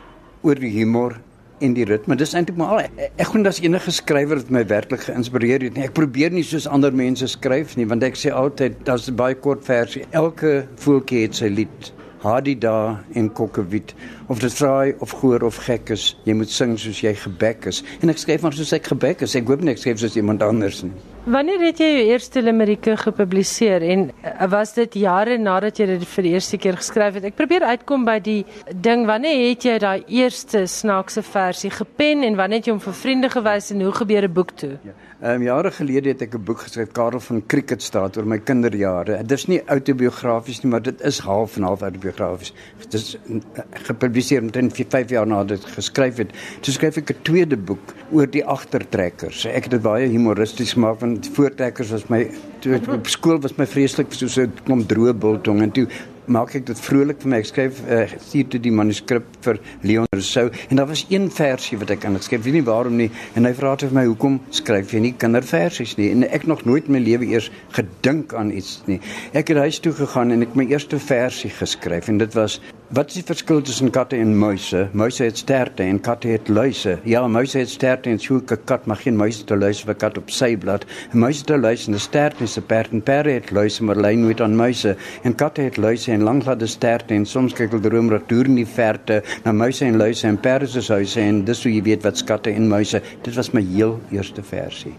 oor 0.43 0.55
die 0.55 0.71
humor 0.71 1.21
en 1.65 1.75
die 1.77 1.85
ritme. 1.89 2.17
Dis 2.19 2.35
eintlik 2.37 2.59
maar 2.61 2.75
al. 2.75 3.03
Ek 3.17 3.31
glo 3.31 3.43
dat 3.47 3.61
enige 3.65 3.93
skrywer 3.95 4.41
wat 4.43 4.53
my 4.53 4.63
werklik 4.69 5.07
geïnspireer 5.07 5.67
het. 5.67 5.77
Nee, 5.77 5.89
ek 5.89 5.97
probeer 5.97 6.35
nie 6.35 6.45
soos 6.47 6.69
ander 6.69 6.95
mense 6.95 7.29
skryf 7.33 7.77
nie, 7.81 7.87
want 7.89 8.05
ek 8.07 8.19
sê 8.21 8.33
altyd 8.35 8.83
daar's 8.89 9.09
baie 9.17 9.37
kort 9.39 9.65
versie. 9.67 10.05
Elke 10.17 10.67
voeltjie 10.83 11.27
het 11.27 11.39
sy 11.41 11.53
lied. 11.53 11.93
Hadida 12.27 12.99
en 13.15 13.29
Kokkewiet 13.37 13.93
of 14.33 14.41
dit 14.43 14.55
vraai 14.59 14.97
of 15.05 15.13
goor 15.21 15.45
of 15.47 15.61
gek 15.67 15.93
is, 15.95 16.09
jy 16.27 16.35
moet 16.35 16.51
sing 16.51 16.75
soos 16.81 17.03
jy 17.05 17.13
gebek 17.23 17.69
is. 17.71 17.83
En 18.03 18.11
ek 18.11 18.19
skryf 18.23 18.43
maar 18.43 18.57
soos 18.57 18.73
ek 18.75 18.89
gebek 18.91 19.23
is. 19.27 19.37
Ek 19.39 19.47
hoop 19.47 19.63
nie 19.63 19.77
ek 19.77 19.85
skryf 19.85 20.01
soos 20.03 20.17
iemand 20.19 20.43
anders 20.43 20.83
nie. 20.83 20.95
Wanneer 21.27 21.59
het 21.59 21.81
jy 21.83 21.87
jou 21.91 22.03
eerste 22.13 22.39
limerieke 22.39 22.93
gepubliseer 23.01 23.83
en 23.83 24.05
uh, 24.15 24.47
was 24.47 24.77
dit 24.77 24.95
jare 25.01 25.35
nadat 25.43 25.81
jy 25.81 25.89
dit 25.91 26.05
vir 26.07 26.23
die 26.23 26.31
eerste 26.37 26.59
keer 26.63 26.77
geskryf 26.79 27.17
het? 27.19 27.27
Ek 27.27 27.35
probeer 27.35 27.67
uitkom 27.67 28.05
by 28.07 28.21
die 28.23 28.45
ding 28.71 29.03
wanneer 29.11 29.41
het 29.49 29.67
jy 29.67 29.75
daai 29.83 30.05
eerste 30.07 30.63
snaakse 30.71 31.25
versie 31.27 31.73
gepen 31.75 32.23
en 32.23 32.39
wanneer 32.39 32.63
het 32.63 32.69
jy 32.71 32.77
hom 32.77 32.85
vir 32.85 32.95
vriende 33.01 33.31
gewys 33.35 33.73
en 33.75 33.83
hoe 33.83 33.97
gebeur 33.99 34.29
'n 34.29 34.37
boek 34.39 34.55
toe? 34.55 34.77
Ja. 34.87 34.95
Ehm 35.17 35.41
um, 35.41 35.43
jare 35.43 35.71
gelede 35.73 36.11
het 36.13 36.23
ek 36.23 36.35
'n 36.37 36.45
boek 36.45 36.59
geskryf 36.61 36.91
Karel 36.93 37.21
van 37.21 37.39
Cricketstraat 37.47 38.17
oor 38.19 38.27
my 38.27 38.37
kinderjare. 38.39 39.17
Dit 39.25 39.39
is 39.39 39.47
nie 39.47 39.63
autobiografies 39.65 40.61
nie, 40.63 40.71
maar 40.71 40.83
dit 40.83 41.01
is 41.01 41.19
half 41.19 41.57
en 41.57 41.63
half 41.63 41.81
autobiografies. 41.81 42.53
Dit 42.79 42.95
is 42.95 43.17
eh, 43.17 43.63
gepubliseer 43.89 44.43
omtrent 44.43 44.77
5 44.77 45.09
jaar 45.09 45.27
nadat 45.27 45.65
ek 45.65 45.73
geskryf 45.79 46.17
het. 46.17 46.35
Toe 46.61 46.73
skryf 46.73 46.97
ek 46.97 47.11
'n 47.11 47.23
tweede 47.23 47.57
boek 47.57 47.95
oor 48.13 48.27
die 48.31 48.45
agtertrekkers. 48.45 49.47
Ek 49.47 49.63
het 49.63 49.71
dit 49.71 49.83
baie 49.83 50.07
humoristies 50.07 50.73
gemaak 50.73 51.01
want 51.01 51.23
die 51.23 51.33
voortrekkers 51.33 51.91
was 51.91 52.09
my 52.09 52.31
toe 52.61 52.81
op 52.93 53.07
skool 53.07 53.41
was 53.41 53.57
my 53.57 53.67
vreeslik 53.67 54.13
soos 54.13 54.37
'n 54.37 54.53
klomp 54.65 54.87
droë 54.89 55.15
biltong 55.15 55.63
en 55.63 55.71
toe 55.71 55.89
maak 56.33 56.55
ek 56.59 56.67
dit 56.69 56.81
vrolik 56.81 57.21
vir 57.23 57.33
my. 57.33 57.41
Ek 57.43 57.51
skryf 57.51 57.81
uh, 57.87 58.05
stuur 58.29 58.51
toe 58.53 58.61
die 58.63 58.73
manuskrip 58.75 59.29
vir 59.45 59.61
Leon 59.87 60.09
Rousseau 60.13 60.51
en 60.69 60.81
daar 60.81 60.89
was 60.91 61.05
een 61.11 61.29
versie 61.35 61.79
wat 61.81 61.93
ek 61.95 62.07
aan 62.09 62.19
geskryf. 62.21 62.45
Weet 62.47 62.59
nie 62.59 62.67
waarom 62.67 62.97
nie 63.01 63.11
en 63.35 63.49
hy 63.49 63.55
vra 63.57 63.75
vir 63.81 63.95
my 63.97 64.07
hoekom 64.09 64.41
skryf 64.55 64.95
jy 64.95 65.03
nie 65.05 65.15
kinderversies 65.19 65.97
nie? 66.01 66.11
En 66.15 66.27
ek 66.27 66.49
nog 66.51 66.65
nooit 66.69 66.89
in 66.91 66.97
my 66.97 67.03
lewe 67.03 67.29
eers 67.31 67.51
gedink 67.77 68.35
aan 68.35 68.53
iets 68.55 68.81
nie. 68.91 69.01
Ek 69.37 69.53
het 69.53 69.63
huis 69.67 69.81
toe 69.83 69.95
gegaan 69.97 70.35
en 70.35 70.47
ek 70.47 70.57
my 70.59 70.67
eerste 70.71 71.01
versie 71.03 71.53
geskryf 71.53 72.11
en 72.13 72.23
dit 72.23 72.39
was 72.39 72.61
Wat 72.87 73.09
is 73.11 73.17
die 73.19 73.25
verskil 73.27 73.65
tussen 73.67 73.89
katte 73.91 74.15
en 74.23 74.37
muise? 74.39 74.85
Muise 74.95 75.25
het 75.25 75.41
sterte 75.41 75.83
en 75.83 75.97
katte 76.01 76.29
het 76.31 76.47
luise. 76.49 76.93
Ja, 77.03 77.25
muise 77.27 77.59
het 77.59 77.71
sterte 77.71 78.11
en 78.11 78.21
so 78.23 78.37
'n 78.37 78.59
kat 78.65 78.87
mag 78.87 79.03
geen 79.03 79.17
muise 79.17 79.45
te 79.45 79.57
luise 79.57 79.85
vir 79.85 79.95
kat 79.95 80.19
op 80.19 80.31
sy 80.31 80.57
blad. 80.57 80.85
'n 81.13 81.19
Muise 81.19 81.45
te 81.45 81.59
luise 81.59 81.89
en 81.89 81.95
'n 81.95 81.99
sterte 81.99 82.45
is 82.45 82.57
'n 82.57 82.63
perd 82.63 82.93
en 82.93 83.03
perde 83.03 83.31
het 83.31 83.51
luise 83.51 83.85
maar 83.85 83.97
lei 83.97 84.17
nooit 84.17 84.41
aan 84.41 84.57
muise. 84.57 84.97
En 85.23 85.35
katte 85.35 85.61
het 85.61 85.77
luise 85.77 86.13
en 86.13 86.59
die 86.59 86.67
sterte 86.67 87.15
en 87.15 87.27
soms 87.27 87.53
kyk 87.53 87.71
hulle 87.71 87.83
droom 87.83 88.11
retour 88.11 88.45
in 88.45 88.55
die 88.55 88.67
verte 88.67 89.23
na 89.45 89.53
muise 89.53 89.85
en 89.85 89.97
luise 89.97 90.27
en 90.27 90.41
perde 90.41 90.67
se 90.67 90.93
huise 90.93 91.21
en 91.21 91.45
dis 91.45 91.63
hoe 91.63 91.73
jy 91.73 91.83
weet 91.83 92.03
wat 92.03 92.17
skatte 92.17 92.51
en 92.51 92.69
muise. 92.69 93.03
Dit 93.23 93.35
was 93.35 93.51
my 93.51 93.67
heel 93.75 94.01
eerste 94.11 94.43
versie. 94.43 94.95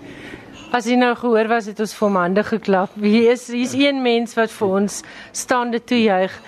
As 0.72 0.86
jy 0.86 0.96
nou 0.96 1.15
gehoor 1.15 1.48
was 1.48 1.65
het 1.65 1.79
ons 1.79 1.94
vir 1.94 2.10
hande 2.10 2.44
geklap. 2.44 2.89
Wie 2.94 3.29
is 3.32 3.48
hier's 3.48 3.74
een 3.74 4.01
mens 4.01 4.34
wat 4.34 4.51
vir 4.51 4.67
ons 4.67 5.03
staande 5.32 5.84
toejuig. 5.84 6.41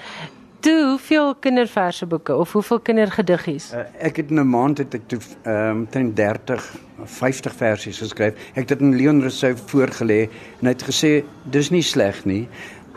Toe, 0.59 0.85
hoeveel 0.87 1.35
kinderverse 1.35 2.05
boeke 2.05 2.35
of 2.35 2.51
hoeveel 2.51 2.79
kindergediggies? 2.79 3.69
Uh, 3.71 3.85
ek 4.03 4.17
het 4.19 4.29
in 4.29 4.39
'n 4.39 4.49
maand 4.49 4.77
het 4.77 4.93
ek 4.93 5.05
toe 5.07 5.19
ehm 5.43 5.87
um, 5.95 6.13
30 6.13 6.65
50 7.03 7.53
versies 7.55 7.97
geskryf. 7.97 8.33
Ek 8.53 8.67
het 8.67 8.67
dit 8.67 8.81
aan 8.81 8.95
Leon 8.95 9.21
Rousseau 9.21 9.55
voorgelê 9.55 10.27
en 10.59 10.67
hy 10.67 10.73
het 10.75 10.83
gesê 10.83 11.23
dis 11.43 11.69
nie 11.69 11.81
sleg 11.81 12.25
nie. 12.25 12.49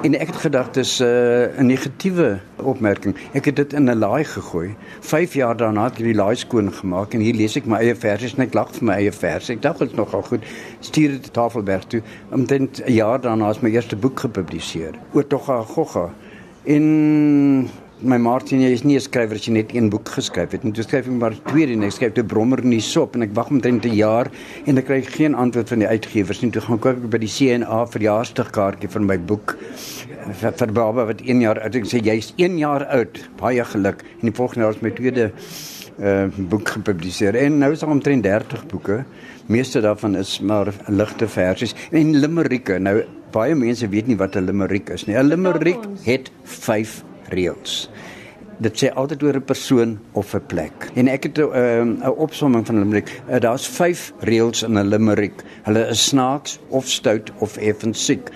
En 0.03 0.19
ek 0.19 0.27
het 0.27 0.37
gedagte 0.37 0.81
dis 0.81 1.01
uh, 1.01 1.55
'n 1.59 1.67
negatiewe 1.67 2.41
opmerking. 2.57 3.15
Ek 3.33 3.45
het 3.45 3.57
dit 3.57 3.73
in 3.73 3.91
'n 3.91 3.99
laai 3.99 4.25
gegooi. 4.25 4.75
5 5.01 5.35
jaar 5.35 5.57
daarna 5.57 5.85
het 5.85 5.99
ek 5.99 6.05
die 6.05 6.15
laai 6.15 6.35
skoon 6.37 6.73
gemaak 6.73 7.15
en 7.15 7.21
hier 7.21 7.35
lees 7.35 7.57
ek 7.57 7.67
my 7.67 7.79
eie 7.79 7.95
versies 7.95 8.35
en 8.35 8.43
ek 8.43 8.55
lag 8.55 8.75
vir 8.75 8.85
my 8.85 8.95
eie 8.95 9.13
verse. 9.13 9.53
Ek 9.53 9.63
dink 9.63 9.79
dit 9.79 9.91
is 9.91 9.97
nogal 9.97 10.23
goed. 10.23 10.43
Stuur 10.81 11.09
dit 11.09 11.33
Tafelberg 11.33 11.85
toe. 11.87 12.03
Omtrent 12.31 12.83
'n 12.87 12.93
jaar 12.93 13.21
daarna 13.21 13.51
is 13.51 13.61
my 13.61 13.71
eerste 13.71 13.97
boek 13.97 14.21
gepubliseer. 14.21 14.99
Oor 15.13 15.27
tog 15.27 15.47
gogga. 15.47 16.11
En 16.63 17.69
my 18.07 18.17
Martin, 18.23 18.61
jy 18.63 18.71
is 18.71 18.85
nie 18.85 18.95
'n 18.95 19.03
skrywer 19.03 19.35
as 19.35 19.47
jy 19.47 19.53
net 19.53 19.75
een 19.75 19.91
boek 19.91 20.09
geskryf 20.09 20.53
het 20.53 20.63
nie. 20.63 20.73
Jy 20.73 20.83
skryf 20.83 21.07
maar 21.09 21.35
twee 21.47 21.67
en 21.67 21.83
ek 21.83 21.91
skryf 21.91 22.15
te 22.15 22.23
brommer 22.23 22.63
in 22.63 22.71
die 22.71 22.81
sop 22.81 23.17
en 23.17 23.23
ek 23.23 23.35
wag 23.35 23.51
omtrent 23.51 23.85
'n 23.85 23.95
jaar 23.95 24.31
en 24.67 24.79
ek 24.79 24.87
kry 24.87 25.03
geen 25.03 25.35
antwoord 25.35 25.69
van 25.69 25.79
die 25.79 25.89
uitgewers 25.89 26.41
nie. 26.41 26.51
Toe 26.51 26.63
gaan 26.63 26.79
ek 26.79 27.11
by 27.11 27.19
die 27.19 27.27
CNA 27.27 27.87
verjaarsdagkaartjie 27.87 28.89
vir 28.89 29.01
my 29.03 29.19
boek 29.19 29.57
vir, 30.41 30.53
vir 30.53 30.73
baba 30.73 31.05
wat 31.07 31.21
1 31.21 31.41
jaar 31.41 31.61
oud 31.61 31.75
is. 31.75 31.81
Ek 31.81 32.01
sê 32.01 32.05
jy's 32.05 32.33
1 32.37 32.59
jaar 32.59 32.87
oud. 32.87 33.19
Baie 33.39 33.65
geluk. 33.65 34.03
En 34.21 34.31
die 34.31 34.37
volgende 34.37 34.61
jaar 34.61 34.75
is 34.75 34.83
my 34.83 34.91
tweede 34.91 35.33
uh 35.99 36.29
boek 36.39 36.69
gepubliseer. 36.69 37.35
En 37.35 37.59
nou 37.59 37.73
is 37.73 37.81
daar 37.81 37.91
omtrent 37.91 38.23
30 38.23 38.67
boeke. 38.67 39.05
Meeste 39.47 39.81
daarvan 39.81 40.17
is 40.17 40.41
maar 40.41 40.73
ligte 40.89 41.29
versies 41.29 41.75
en 41.91 42.17
limericke. 42.17 42.79
Nou 42.79 43.03
baie 43.33 43.55
mense 43.59 43.89
weet 43.89 44.07
nie 44.11 44.17
wat 44.21 44.37
'n 44.37 44.47
limerick 44.47 44.91
is 44.91 45.07
nie. 45.07 45.17
'n 45.17 45.29
Limerick 45.29 45.81
het 46.05 46.31
5 46.45 47.03
reëls. 47.31 47.89
Dit 48.61 48.77
sê 48.79 48.93
altyd 48.95 49.23
oor 49.23 49.37
'n 49.37 49.45
persoon 49.45 49.99
of 50.13 50.35
'n 50.35 50.47
plek. 50.47 50.91
En 50.95 51.09
ek 51.09 51.23
het 51.25 51.39
'n 51.39 51.43
um, 51.43 51.99
'n 52.03 52.15
opsomming 52.17 52.67
van 52.67 52.77
'n 52.77 52.79
limerick. 52.79 53.23
Uh, 53.31 53.41
Daar's 53.41 53.67
5 53.67 54.13
reëls 54.21 54.63
in 54.63 54.79
'n 54.79 54.89
limerick. 54.89 55.43
Hulle 55.63 55.89
is 55.89 56.05
snaaks 56.05 56.59
of 56.69 56.89
stout 56.89 57.33
of 57.39 57.57
effens 57.57 58.05
siek. 58.05 58.31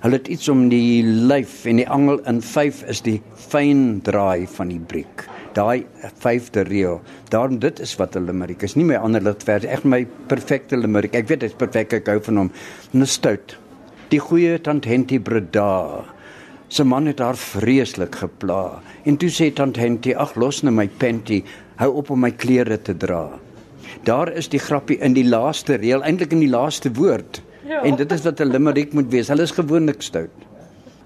Hulle 0.00 0.16
het 0.16 0.28
iets 0.28 0.48
om 0.48 0.68
die 0.68 1.02
lyf 1.02 1.64
en 1.64 1.76
die 1.76 1.88
angel 1.88 2.20
in 2.26 2.42
5 2.42 2.82
is 2.82 3.00
die 3.02 3.22
fyn 3.34 4.00
draai 4.02 4.46
van 4.46 4.68
die 4.68 4.80
briek. 4.80 5.28
Daai 5.52 5.86
vyfde 6.18 6.60
reël. 6.62 7.00
Daarom 7.28 7.58
dit 7.58 7.80
is 7.80 7.96
wat 7.96 8.16
'n 8.16 8.24
limerick 8.24 8.62
is. 8.62 8.74
Nie 8.74 8.84
my 8.84 8.94
ander 8.94 9.22
litverse, 9.22 9.66
echt 9.66 9.84
my 9.84 10.06
perfekte 10.26 10.76
limerick. 10.76 11.14
Ek 11.14 11.28
weet 11.28 11.40
dit 11.40 11.50
is 11.50 11.56
perfek 11.56 11.92
ek 11.92 12.06
hou 12.06 12.20
van 12.22 12.36
hom. 12.36 12.50
'n 12.92 13.06
Stout 13.06 13.56
Die 14.12 14.20
goeie 14.20 14.58
tant 14.60 14.84
Henty 14.84 15.16
Breda. 15.24 16.04
Sy 16.68 16.84
man 16.84 17.06
het 17.08 17.22
haar 17.24 17.38
vreeslik 17.40 18.18
gepla. 18.20 18.82
En 19.08 19.16
toe 19.16 19.30
sê 19.32 19.48
tant 19.56 19.78
Henty: 19.80 20.12
"Ag, 20.12 20.34
los 20.36 20.60
nou 20.62 20.72
my 20.72 20.84
panty, 21.00 21.42
hou 21.80 21.88
op 21.96 22.10
om 22.10 22.20
my 22.20 22.30
klere 22.30 22.76
te 22.76 22.92
dra." 22.92 23.30
Daar 24.04 24.28
is 24.28 24.48
die 24.48 24.60
grappie 24.60 24.98
in 25.00 25.14
die 25.14 25.24
laaste 25.24 25.78
reël, 25.80 26.04
eintlik 26.04 26.32
in 26.32 26.40
die 26.44 26.50
laaste 26.50 26.92
woord. 26.92 27.40
Ja. 27.64 27.80
En 27.84 27.96
dit 27.96 28.12
is 28.12 28.24
wat 28.24 28.40
'n 28.40 28.52
limerick 28.52 28.92
moet 28.92 29.08
wees. 29.10 29.28
Hulle 29.28 29.42
is 29.42 29.50
gewoonlik 29.50 30.02
stout. 30.02 30.30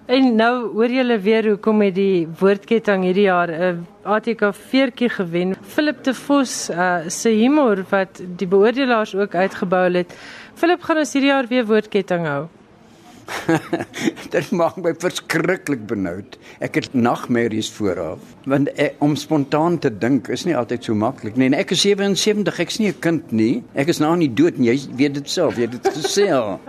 En 0.07 0.37
nou 0.37 0.73
hoor 0.75 0.91
julle 0.91 1.19
weer 1.19 1.49
hoekom 1.49 1.83
het 1.83 1.95
die 1.95 2.29
woordketting 2.39 3.05
hierdie 3.05 3.29
jaar 3.31 3.51
'n 3.51 3.87
ATK 4.03 4.53
veertjie 4.53 5.09
gewen. 5.09 5.55
Philip 5.63 6.05
de 6.05 6.15
Vos 6.15 6.71
uh, 6.71 6.97
se 7.07 7.29
humor 7.29 7.85
wat 7.91 8.23
die 8.37 8.49
beoordelaars 8.49 9.15
ook 9.15 9.35
uitgebou 9.35 9.93
het. 9.93 10.13
Philip 10.55 10.83
gaan 10.83 10.97
ons 10.97 11.13
hierdie 11.13 11.31
jaar 11.31 11.47
weer 11.47 11.67
woordketting 11.67 12.27
hou. 12.27 12.47
dit 14.35 14.51
maak 14.55 14.77
my 14.83 14.93
verskriklik 15.03 15.87
benoud. 15.91 16.37
Ek 16.63 16.79
het 16.79 16.95
nagmerries 16.95 17.71
vooraf 17.75 18.23
want 18.47 18.71
ek, 18.79 18.95
om 19.03 19.17
spontaan 19.19 19.79
te 19.83 19.91
dink 19.91 20.29
is 20.31 20.45
nie 20.47 20.55
altyd 20.57 20.87
so 20.87 20.95
maklik 20.95 21.35
nie. 21.37 21.49
En 21.51 21.57
ek 21.59 21.75
is 21.75 21.83
77, 21.83 22.61
ek's 22.63 22.79
nie 22.79 22.91
'n 22.93 23.01
kind 23.03 23.33
nie. 23.33 23.65
Ek 23.75 23.89
is 23.91 23.99
nou 23.99 24.15
nie 24.17 24.31
dood 24.31 24.59
nie. 24.59 24.71
Jy 24.71 24.97
weet 24.97 25.15
dit 25.19 25.29
self, 25.31 25.57
jy 25.57 25.67
het 25.67 25.83
dit 25.83 25.93
gesê 25.93 26.31
al. 26.31 26.61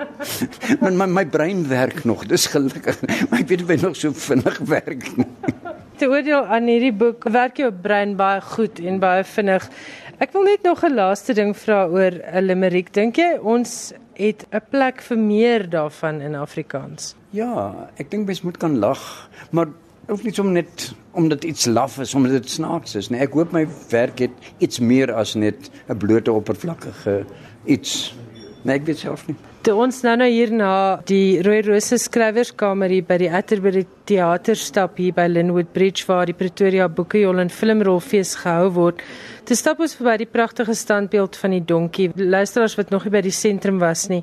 my, 0.82 0.89
my 0.89 1.06
my 1.06 1.26
brein 1.26 1.67
werk 1.70 2.04
nog. 2.06 2.26
Dis 2.26 2.48
gelukkig. 2.48 2.98
Maar 3.30 3.39
ek 3.39 3.48
weet 3.48 3.67
dit 3.67 3.82
nog 3.82 3.96
so 3.96 4.12
vinnig 4.12 4.58
werk 4.65 5.06
nie. 5.17 5.28
Te 6.00 6.06
oordeel 6.06 6.46
aan 6.46 6.67
hierdie 6.70 6.93
boek, 6.93 7.24
werk 7.30 7.58
jou 7.58 7.72
brein 7.72 8.15
baie 8.15 8.41
goed 8.41 8.80
en 8.80 9.00
baie 9.00 9.24
vinnig. 9.24 9.70
Ek 10.17 10.34
wil 10.34 10.43
net 10.43 10.63
nog 10.63 10.84
'n 10.84 10.93
laaste 10.93 11.34
ding 11.34 11.54
vra 11.58 11.86
oor 11.86 12.12
'n 12.12 12.46
limerick. 12.46 12.93
Dink 12.93 13.17
jy 13.17 13.38
ons 13.41 13.93
het 14.17 14.45
'n 14.51 14.62
plek 14.69 15.01
vir 15.01 15.17
meer 15.17 15.69
daarvan 15.69 16.21
in 16.21 16.36
Afrikaans? 16.36 17.15
Ja, 17.30 17.89
ek 17.95 18.12
dink 18.12 18.25
mens 18.25 18.41
moet 18.41 18.58
kan 18.58 18.77
lag, 18.77 19.30
maar 19.51 19.67
ook 20.08 20.23
nie 20.23 20.39
om 20.39 20.51
net 20.51 20.93
omdat 21.12 21.43
iets 21.43 21.65
laf 21.65 21.99
is, 21.99 22.13
omdat 22.13 22.32
dit 22.32 22.49
snaaks 22.49 22.95
is 22.95 23.10
nie. 23.10 23.19
Ek 23.19 23.34
hoop 23.34 23.51
my 23.51 23.67
werk 23.89 24.19
het 24.19 24.32
iets 24.58 24.80
meer 24.80 25.13
as 25.13 25.36
net 25.36 25.69
'n 25.88 25.97
blote 25.97 26.32
oppervlakkige 26.32 27.25
iets. 27.65 28.15
Nee, 28.63 28.75
ek 28.75 28.86
weet 28.86 28.97
self 28.97 29.27
nie. 29.27 29.36
Toe 29.67 29.73
ons 29.84 29.97
nou 29.99 30.13
nou 30.15 30.27
hier 30.32 30.47
na 30.56 30.73
die 31.10 31.41
Rooi 31.43 31.58
Rose 31.65 31.97
skrywerskamer 31.99 32.88
hier 32.88 33.03
by 33.03 33.17
die 33.19 33.27
Atterbury 33.27 33.82
Theater 34.08 34.56
stap 34.56 34.95
hier 34.95 35.12
by 35.12 35.25
Linwood 35.27 35.73
Bridge 35.75 36.06
waar 36.08 36.30
die 36.30 36.36
Pretoria 36.39 36.86
Boekejol 36.88 37.41
en 37.43 37.51
Filmrolfees 37.51 38.32
gehou 38.45 38.69
word. 38.77 39.03
Te 39.43 39.58
stap 39.60 39.84
ons 39.84 39.97
verby 39.99 40.21
die 40.21 40.30
pragtige 40.32 40.71
standbeeld 40.71 41.36
van 41.41 41.58
die 41.58 41.60
donkie. 41.67 42.08
Luisteraars 42.15 42.77
wat 42.80 42.95
nog 42.95 43.10
nie 43.10 43.15
by 43.17 43.25
die 43.27 43.36
sentrum 43.36 43.84
was 43.84 44.06
nie, 44.08 44.21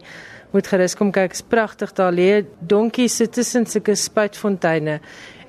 moet 0.56 0.72
gerus 0.72 0.96
kom 0.96 1.12
kyk. 1.12 1.36
Dit 1.36 1.42
is 1.42 1.48
pragtig. 1.52 1.92
Daar 1.92 2.16
lê 2.16 2.30
donkie 2.64 3.10
sit 3.12 3.36
tussen 3.36 3.68
sulke 3.68 4.00
spuitfonteine. 4.00 5.02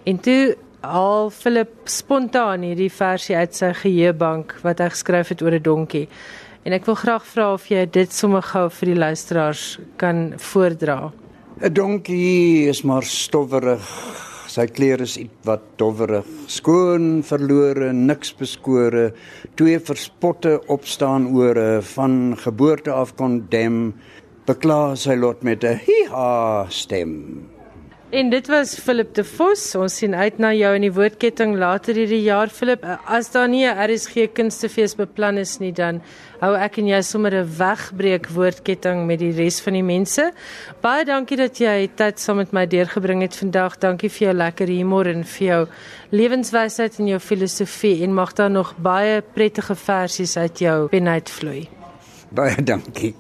En 0.04 0.20
toe 0.20 0.58
al 0.84 1.32
Philip 1.32 1.88
spontaan 1.88 2.68
hierdie 2.68 2.92
versie 2.92 3.40
uit 3.40 3.56
sy 3.56 3.72
geheuebank 3.80 4.58
wat 4.68 4.84
hy 4.84 4.92
geskryf 4.92 5.32
het 5.32 5.42
oor 5.42 5.56
'n 5.56 5.64
donkie. 5.64 6.10
En 6.66 6.74
ek 6.74 6.86
wil 6.86 6.98
graag 6.98 7.26
vra 7.30 7.54
of 7.54 7.68
jy 7.70 7.86
dit 7.86 8.12
sommer 8.14 8.42
gou 8.42 8.70
vir 8.70 8.90
die 8.90 9.00
luisteraars 9.00 9.80
kan 10.02 10.34
voordra. 10.38 11.12
'n 11.62 11.74
Donkie 11.74 12.68
is 12.68 12.84
maar 12.84 13.04
stowwerig 13.04 13.86
Sy 14.56 14.70
klere 14.72 15.04
is 15.04 15.18
iets 15.20 15.48
wat 15.48 15.64
dowwerig, 15.82 16.28
skoon, 16.48 17.24
verlore, 17.28 17.90
niks 17.92 18.30
beskore, 18.40 19.10
twee 19.60 19.82
verspotte 19.84 20.54
opstaan 20.72 21.26
ore 21.36 21.82
van 21.96 22.38
geboorte 22.40 22.94
af 22.96 23.12
kondem, 23.20 23.90
bekla 24.48 24.96
sy 24.96 25.18
lot 25.20 25.44
met 25.44 25.66
'n 25.66 25.82
hi-ha 25.84 26.68
stem. 26.70 27.55
En 28.16 28.30
dit 28.30 28.48
was 28.48 28.78
Philip 28.80 29.10
de 29.14 29.24
Vos. 29.28 29.62
Ons 29.76 29.98
sien 30.00 30.14
uit 30.16 30.38
na 30.40 30.54
jou 30.56 30.70
in 30.78 30.86
die 30.86 30.92
woordketting 30.96 31.58
later 31.60 31.98
hierdie 32.00 32.22
jaar 32.24 32.48
Philip. 32.48 32.86
As 33.12 33.28
daar 33.34 33.50
nie 33.52 33.66
'n 33.68 33.76
RSG 33.76 34.32
kunstefees 34.32 34.96
beplan 34.96 35.38
is 35.38 35.58
nie, 35.60 35.74
dan 35.74 36.02
hou 36.40 36.56
ek 36.56 36.78
en 36.78 36.88
jy 36.88 37.02
sommer 37.02 37.36
'n 37.36 37.50
wegbreek 37.58 38.30
woordketting 38.30 39.06
met 39.06 39.20
die 39.20 39.34
res 39.36 39.60
van 39.60 39.74
die 39.74 39.84
mense. 39.84 40.32
Baie 40.82 41.04
dankie 41.06 41.38
dat 41.38 41.58
jy 41.58 41.90
tyd 41.96 42.20
saam 42.20 42.38
met 42.38 42.54
my 42.54 42.66
deurgebring 42.66 43.22
het 43.22 43.36
vandag. 43.36 43.78
Dankie 43.80 44.10
vir 44.10 44.28
jou 44.28 44.34
lekker 44.34 44.68
humor 44.68 45.08
en 45.08 45.24
vir 45.24 45.48
jou 45.48 45.68
lewenswysheid 46.12 47.00
en 47.00 47.08
jou 47.08 47.20
filosofie 47.20 48.04
en 48.04 48.14
mag 48.14 48.34
daar 48.34 48.52
nog 48.52 48.76
baie 48.78 49.22
prettige 49.22 49.76
versies 49.76 50.38
uit 50.38 50.60
jou 50.60 50.88
pen 50.88 51.08
uitvloei. 51.08 51.68
Baie 52.32 52.64
dankie 52.64 53.16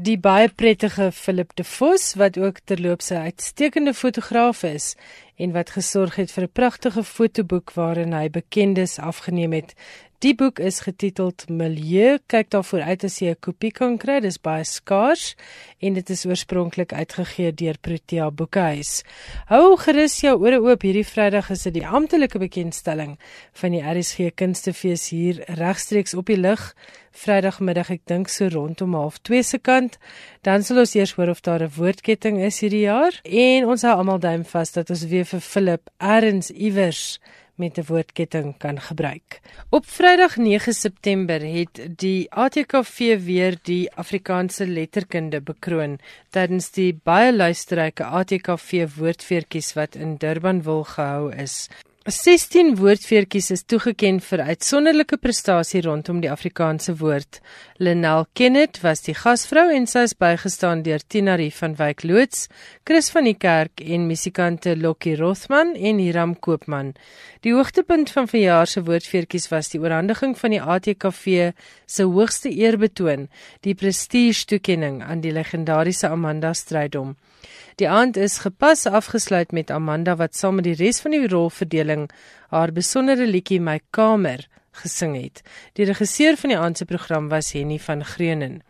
die 0.00 0.18
baie 0.22 0.48
prettige 0.48 1.10
Philip 1.10 1.56
de 1.56 1.64
Vos 1.64 2.14
wat 2.14 2.38
ook 2.38 2.60
terloops 2.64 3.10
'n 3.10 3.24
uitstekende 3.28 3.94
fotograaf 3.94 4.62
is 4.62 4.94
en 5.38 5.52
wat 5.54 5.70
gesorg 5.70 6.16
het 6.18 6.30
vir 6.34 6.44
'n 6.44 6.52
pragtige 6.52 7.04
fotoboek 7.04 7.72
waarin 7.72 8.12
hy 8.12 8.28
bekendes 8.30 8.98
afgeneem 8.98 9.52
het. 9.52 9.74
Die 10.18 10.34
boek 10.34 10.58
is 10.58 10.80
getiteld 10.82 11.44
Milieu. 11.46 12.16
Kyk 12.26 12.48
daarvoor 12.50 12.80
uit 12.90 13.04
as 13.06 13.20
jy 13.22 13.30
'n 13.30 13.38
kopie 13.38 13.70
kan 13.70 13.98
kry. 13.98 14.18
Dis 14.20 14.40
baie 14.42 14.64
skaars 14.64 15.36
en 15.78 15.94
dit 15.94 16.10
is 16.10 16.26
oorspronklik 16.26 16.92
uitgegee 16.92 17.52
deur 17.54 17.78
Protea 17.78 18.30
Boekhuis. 18.30 19.04
Hou 19.46 19.76
gerus 19.76 20.20
jou 20.20 20.34
ore 20.40 20.58
oop. 20.58 20.82
Hierdie 20.82 21.06
Vrydag 21.06 21.50
is 21.50 21.62
dit 21.62 21.74
die 21.74 21.86
amptelike 21.86 22.38
bekendstelling 22.38 23.18
van 23.52 23.70
die 23.70 23.82
RSG 23.82 24.34
Kunstefees 24.34 25.08
hier 25.10 25.44
regstreeks 25.46 26.14
op 26.14 26.26
die 26.26 26.36
lig. 26.36 26.74
Vrydagmiddag, 27.12 27.90
ek 27.90 28.02
dink 28.06 28.28
so 28.28 28.48
rondom 28.48 28.94
12:30 28.94 29.44
se 29.44 29.58
kant. 29.58 29.98
Dan 30.42 30.62
sal 30.62 30.78
ons 30.78 30.94
eers 30.94 31.14
hoor 31.14 31.28
of 31.28 31.40
daar 31.40 31.62
'n 31.62 31.72
woordketting 31.76 32.42
is 32.42 32.60
hierdie 32.60 32.86
jaar 32.86 33.20
en 33.22 33.66
ons 33.66 33.82
hou 33.82 33.94
almal 33.94 34.18
duim 34.18 34.44
vas 34.44 34.72
dat 34.72 34.90
ons 34.90 35.04
weer 35.04 35.24
vir 35.28 35.40
Philip 35.44 35.90
Erns 35.98 36.50
iewers 36.50 37.18
met 37.58 37.78
'n 37.78 37.84
woordketting 37.86 38.54
kan 38.58 38.80
gebruik. 38.80 39.40
Op 39.70 39.86
Vrydag 39.86 40.36
9 40.36 40.72
September 40.72 41.40
het 41.40 41.80
die 41.96 42.30
ATKV 42.30 42.98
weer 43.24 43.58
die 43.62 43.90
Afrikaanse 43.94 44.66
letterkunde 44.66 45.40
bekroon 45.40 45.98
tydens 46.30 46.70
die 46.70 47.00
baie 47.04 47.32
luisterryke 47.36 48.04
ATKV 48.04 48.86
woordfeertjies 48.96 49.72
wat 49.72 49.94
in 49.94 50.16
Durban 50.16 50.62
wil 50.62 50.84
gehou 50.84 51.34
is. 51.34 51.68
16 52.08 52.78
woordfeertjies 52.80 53.50
is 53.52 53.66
toegeken 53.68 54.16
vir 54.24 54.40
uitsonderlike 54.48 55.18
prestasie 55.20 55.82
rondom 55.84 56.22
die 56.22 56.30
Afrikaanse 56.32 56.94
woord. 57.02 57.42
Lenel 57.84 58.24
Kenneth 58.32 58.78
was 58.80 59.02
die 59.04 59.12
gasvrou 59.12 59.66
en 59.74 59.84
sy 59.90 60.06
is 60.06 60.14
bygestaan 60.16 60.80
deur 60.86 61.04
Tinarie 61.04 61.50
van 61.52 61.74
Wyk 61.76 62.06
Loots, 62.08 62.46
Chris 62.88 63.12
van 63.12 63.28
die 63.28 63.36
Kerk 63.36 63.82
en 63.84 64.08
musikante 64.08 64.72
Lokkie 64.80 65.18
Rothman 65.20 65.74
en 65.76 66.00
Hiram 66.00 66.32
Koopman. 66.40 66.94
Die 67.44 67.52
hoogtepunt 67.52 68.14
van 68.16 68.30
verjaar 68.32 68.72
se 68.72 68.86
woordfeertjies 68.88 69.50
was 69.52 69.68
die 69.74 69.82
oorhandiging 69.84 70.32
van 70.40 70.56
die 70.56 70.64
ATKV 70.64 71.52
se 71.84 72.08
hoogste 72.08 72.48
eerbetoon, 72.48 73.28
die 73.68 73.76
prestige 73.76 74.48
toekenning 74.48 75.02
aan 75.04 75.20
die 75.20 75.36
legendariese 75.36 76.08
Amanda 76.08 76.56
Strydom. 76.56 77.18
Die 77.78 77.86
aand 77.86 78.16
is 78.18 78.40
gepas 78.42 78.86
afgesluit 78.90 79.52
met 79.54 79.70
Amanda 79.70 80.16
wat 80.18 80.34
saam 80.34 80.56
met 80.58 80.66
die 80.66 80.74
res 80.80 80.98
van 80.98 81.12
die 81.14 81.28
rolverdeling 81.30 82.08
haar 82.50 82.72
besondere 82.74 83.26
liedjie 83.26 83.60
My 83.62 83.76
Kamer 83.94 84.42
gesing 84.80 85.14
het. 85.14 85.44
Die 85.78 85.86
regisseur 85.86 86.34
van 86.40 86.50
die 86.50 86.58
aand 86.58 86.80
se 86.80 86.88
program 86.90 87.28
was 87.30 87.52
Henny 87.54 87.78
van 87.78 88.02
Greunen. 88.04 88.62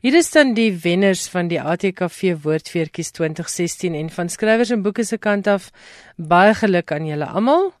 Hier 0.00 0.16
is 0.16 0.30
dan 0.32 0.54
die 0.56 0.72
wenners 0.72 1.26
van 1.28 1.50
die 1.52 1.60
ATKV 1.60 2.40
Woordfeertjies 2.46 3.12
2016 3.18 3.94
en 3.94 4.08
van 4.10 4.32
skrywers 4.32 4.72
en 4.72 4.82
boeke 4.88 5.04
se 5.04 5.20
kant 5.20 5.46
af 5.46 5.68
baie 6.16 6.56
geluk 6.56 6.96
aan 6.96 7.12
julle 7.12 7.28
almal. 7.28 7.74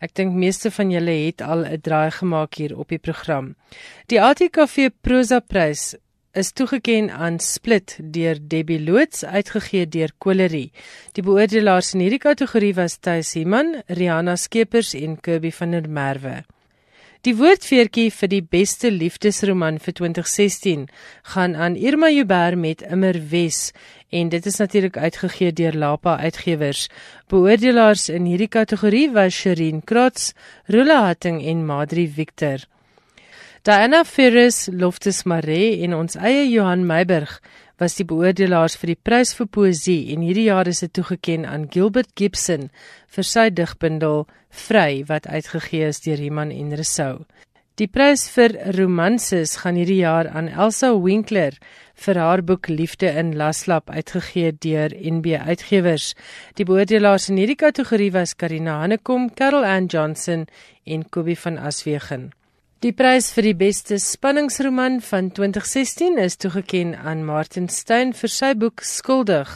Ek 0.00 0.16
dink 0.16 0.32
meeste 0.32 0.72
van 0.72 0.90
julle 0.92 1.12
het 1.26 1.44
al 1.44 1.68
'n 1.68 1.80
draai 1.80 2.10
gemaak 2.10 2.54
hier 2.54 2.76
op 2.78 2.88
die 2.88 2.98
program. 2.98 3.54
Die 4.08 4.20
ATKV 4.20 4.88
Prosa 5.00 5.40
Prys 5.40 5.94
is 6.36 6.52
toegeken 6.52 7.08
aan 7.10 7.38
Split 7.40 7.96
deur 8.12 8.36
Debbie 8.40 8.80
Loots 8.80 9.24
uitgegee 9.24 9.88
deur 9.88 10.12
Kolerie. 10.18 10.72
Die 11.16 11.24
beoordelaars 11.24 11.94
in 11.94 12.02
hierdie 12.04 12.20
kategorie 12.20 12.74
was 12.76 12.98
Thys 13.00 13.32
Himan, 13.38 13.78
Rihanna 13.88 14.36
Skeepers 14.36 14.92
en 14.98 15.16
Kirby 15.20 15.52
van 15.56 15.72
der 15.72 15.88
Merwe. 15.88 16.42
Die 17.24 17.34
woordfeertjie 17.34 18.12
vir 18.14 18.30
die 18.30 18.42
beste 18.44 18.92
liefdesroman 18.92 19.80
vir 19.82 19.96
2016 19.98 20.84
gaan 21.32 21.56
aan 21.56 21.74
Irma 21.74 22.12
Joubert 22.12 22.60
met 22.60 22.84
Immer 22.84 23.16
Wes 23.32 23.72
en 24.12 24.28
dit 24.30 24.46
is 24.46 24.60
natuurlik 24.60 25.00
uitgegee 25.00 25.52
deur 25.52 25.74
Lapa 25.74 26.18
Uitgewers. 26.20 26.86
Beoordelaars 27.32 28.08
in 28.12 28.28
hierdie 28.28 28.52
kategorie 28.52 29.08
was 29.16 29.34
Sherin 29.34 29.82
Krots, 29.82 30.34
Rula 30.68 31.02
Hatting 31.08 31.42
en 31.42 31.66
Madri 31.66 32.06
Victor. 32.06 32.68
Diana 33.66 34.04
Ferris, 34.04 34.68
Loftus 34.70 35.24
Mare 35.26 35.82
en 35.82 35.94
ons 35.96 36.14
eie 36.22 36.44
Johan 36.46 36.84
Meiburg 36.86 37.32
was 37.82 37.96
die 37.98 38.04
beoordelaars 38.06 38.76
vir 38.78 38.92
die 38.92 39.02
prys 39.08 39.32
vir 39.34 39.48
poësie 39.56 40.12
en 40.14 40.22
hierdie 40.22 40.44
jaar 40.46 40.70
is 40.70 40.84
dit 40.84 40.92
toegekend 40.94 41.48
aan 41.50 41.64
Gilbert 41.74 42.12
Gibson 42.14 42.68
vir 43.16 43.26
sy 43.26 43.48
digbundel 43.50 44.22
Vry 44.60 45.02
wat 45.10 45.26
uitgegee 45.26 45.90
is 45.90 45.98
deur 46.06 46.22
Iman 46.28 46.54
en 46.54 46.70
Resou. 46.78 47.26
Die 47.74 47.90
prys 47.90 48.28
vir 48.36 48.54
romanses 48.78 49.56
gaan 49.64 49.82
hierdie 49.82 49.98
jaar 50.04 50.30
aan 50.30 50.46
Elsa 50.46 50.92
Winkler 50.94 51.58
vir 52.06 52.22
haar 52.22 52.46
boek 52.46 52.70
Liefde 52.70 53.10
in 53.18 53.34
Laslap 53.34 53.90
uitgegee 53.90 54.54
deur 54.54 54.94
NB 54.94 55.42
Uitgewers. 55.42 56.12
Die 56.54 56.70
beoordelaars 56.70 57.32
in 57.34 57.42
hierdie 57.42 57.58
kategorie 57.66 58.14
was 58.14 58.38
Karina 58.38 58.78
Hanekom, 58.86 59.32
Carol 59.34 59.66
Ann 59.66 59.90
Johnson 59.90 60.46
en 60.86 61.08
Kobie 61.10 61.40
van 61.42 61.58
Aswegen. 61.58 62.30
Die 62.84 62.92
prys 62.92 63.30
vir 63.32 63.46
die 63.46 63.56
beste 63.56 63.96
spanningsroman 63.96 64.98
van 65.00 65.30
2016 65.32 66.18
is 66.20 66.36
toegekend 66.36 66.98
aan 67.00 67.22
Martin 67.24 67.70
Stein 67.72 68.12
vir 68.12 68.28
sy 68.34 68.50
boek 68.52 68.84
Skuldig, 68.84 69.54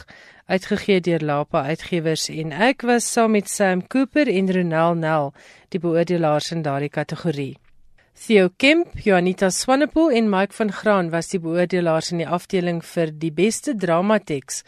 uitgegee 0.49 1.03
deur 1.05 1.21
Lapa 1.21 1.61
Uitgewers 1.69 2.31
en 2.33 2.49
ek 2.49 2.81
was 2.89 3.05
saam 3.13 3.37
met 3.37 3.45
Sam 3.45 3.85
Cooper 3.85 4.25
en 4.25 4.49
Ronel 4.49 4.97
Nel, 5.05 5.33
die 5.69 5.83
beoordelaars 5.83 6.49
in 6.57 6.65
daardie 6.65 6.89
kategorie. 6.89 7.60
Theo 8.21 8.51
Kemp, 8.55 8.99
Janita 9.01 9.49
Swanepoel 9.49 10.11
en 10.11 10.27
Mike 10.29 10.53
van 10.53 10.71
Graan 10.71 11.07
was 11.09 11.31
die 11.31 11.39
beoordelaars 11.41 12.11
in 12.13 12.19
die 12.21 12.27
afdeling 12.29 12.83
vir 12.85 13.09
die 13.17 13.31
beste 13.33 13.73
dramateks 13.73 14.59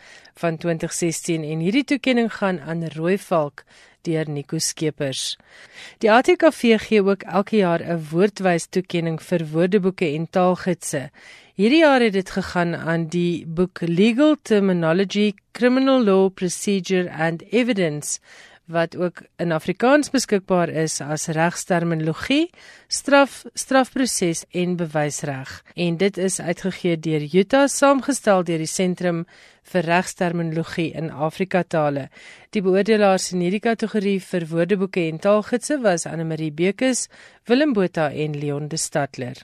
van 0.41 0.57
2016 0.57 1.45
en 1.45 1.61
hierdie 1.61 1.83
toekenning 1.91 2.31
gaan 2.33 2.57
aan 2.65 2.81
Rooi 2.95 3.19
Valk 3.21 3.61
deur 4.07 4.25
Nico 4.25 4.57
Skeepers. 4.57 5.37
Die 6.01 6.09
ATKV 6.09 6.79
gee 6.87 7.05
ook 7.05 7.27
elke 7.29 7.61
jaar 7.61 7.85
'n 7.85 8.01
woordwys 8.09 8.65
toekenning 8.73 9.21
vir 9.21 9.45
woordeboeke 9.53 10.09
en 10.09 10.25
taalgidse. 10.29 11.11
Hierdie 11.53 11.85
jaar 11.85 12.01
het 12.01 12.13
dit 12.13 12.29
gegaan 12.29 12.75
aan 12.75 13.05
die 13.07 13.45
boek 13.45 13.81
Legal 13.81 14.35
Terminology, 14.41 15.35
Criminal 15.51 16.03
Law 16.03 16.29
Procedure 16.33 17.11
and 17.11 17.43
Evidence 17.51 18.19
wat 18.65 18.95
ook 18.95 19.21
in 19.35 19.51
Afrikaans 19.51 20.09
beskikbaar 20.09 20.69
is 20.69 21.01
as 21.01 21.27
regsterminologie, 21.27 22.49
straf, 22.87 23.43
strafproses 23.53 24.45
en 24.51 24.75
bewysreg. 24.75 25.63
En 25.75 25.97
dit 25.97 26.17
is 26.17 26.39
uitgegee 26.41 26.99
deur 26.99 27.27
Utah 27.33 27.67
saamgestel 27.67 28.43
deur 28.43 28.63
die 28.63 28.69
Sentrum 28.69 29.25
vir 29.63 29.83
Regsterminologie 29.87 30.91
in 30.95 31.11
Afrika 31.11 31.63
tale. 31.63 32.09
Die 32.49 32.61
beoordelaars 32.61 33.31
in 33.33 33.43
hierdie 33.43 33.63
kategorie 33.63 34.19
vir 34.21 34.47
woordeboeke 34.47 35.07
en 35.09 35.19
taalgidse 35.19 35.79
was 35.83 36.07
Anne 36.07 36.23
Marie 36.23 36.51
Bekes, 36.51 37.09
Willem 37.47 37.73
Botha 37.73 38.11
en 38.11 38.39
Leon 38.39 38.67
de 38.67 38.77
Stadler. 38.77 39.43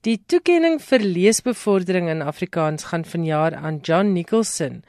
Die 0.00 0.16
toekenning 0.26 0.78
vir 0.80 1.02
leesbevordering 1.04 2.06
in 2.08 2.22
Afrikaans 2.24 2.86
gaan 2.88 3.04
vanjaar 3.04 3.54
aan 3.54 3.82
John 3.84 4.12
Nicholson 4.12 4.80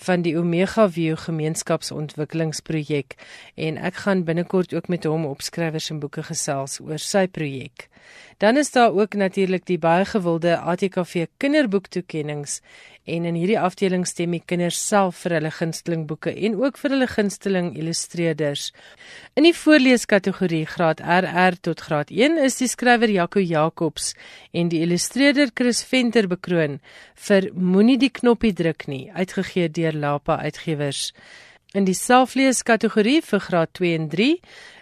van 0.00 0.22
die 0.24 0.32
Omega 0.38 0.86
View 0.88 1.18
gemeenskapsontwikkelingsprojek 1.20 3.18
en 3.60 3.76
ek 3.76 4.00
gaan 4.06 4.24
binnekort 4.24 4.72
ook 4.74 4.88
met 4.88 5.04
hom 5.04 5.26
op 5.28 5.44
skrywers 5.44 5.90
en 5.92 6.00
boeke 6.00 6.24
gesels 6.24 6.80
oor 6.80 6.98
sy 6.98 7.26
projek. 7.28 7.89
Dan 8.40 8.56
is 8.56 8.70
daar 8.72 8.92
ook 8.96 9.14
natuurlik 9.14 9.66
die 9.68 9.78
baie 9.78 10.04
gewilde 10.04 10.56
ATKV 10.58 11.26
kinderboektoekennings 11.36 12.60
en 13.04 13.24
in 13.24 13.36
hierdie 13.36 13.58
afdeling 13.60 14.06
stem 14.06 14.34
die 14.36 14.42
kinders 14.46 14.78
self 14.80 15.22
vir 15.24 15.34
hulle 15.38 15.50
gunsteling 15.52 16.06
boeke 16.08 16.32
en 16.32 16.56
ook 16.60 16.78
vir 16.80 16.94
hulle 16.94 17.08
gunsteling 17.10 17.72
illustreerders. 17.76 18.70
In 19.36 19.48
die 19.48 19.54
voorleeskategorie 19.56 20.64
graad 20.68 21.00
RR 21.00 21.58
tot 21.60 21.84
graad 21.88 22.12
1 22.14 22.38
is 22.44 22.60
die 22.60 22.70
skrywer 22.70 23.12
Jaco 23.12 23.40
Jacobs 23.40 24.14
en 24.52 24.72
die 24.72 24.82
illustreerder 24.84 25.52
Chris 25.54 25.82
Venter 25.84 26.28
bekroon 26.30 26.80
vir 27.28 27.50
Moenie 27.54 27.98
die 28.00 28.12
knoppie 28.12 28.54
druk 28.56 28.86
nie, 28.88 29.10
uitgegee 29.12 29.68
deur 29.68 29.96
Lapa 29.96 30.40
Uitgewers. 30.44 31.10
In 31.74 31.84
die 31.86 31.94
selfleeskategorie 31.94 33.20
vir 33.22 33.42
graad 33.44 33.76
2 33.78 33.94
en 33.94 34.08
3 34.10 34.30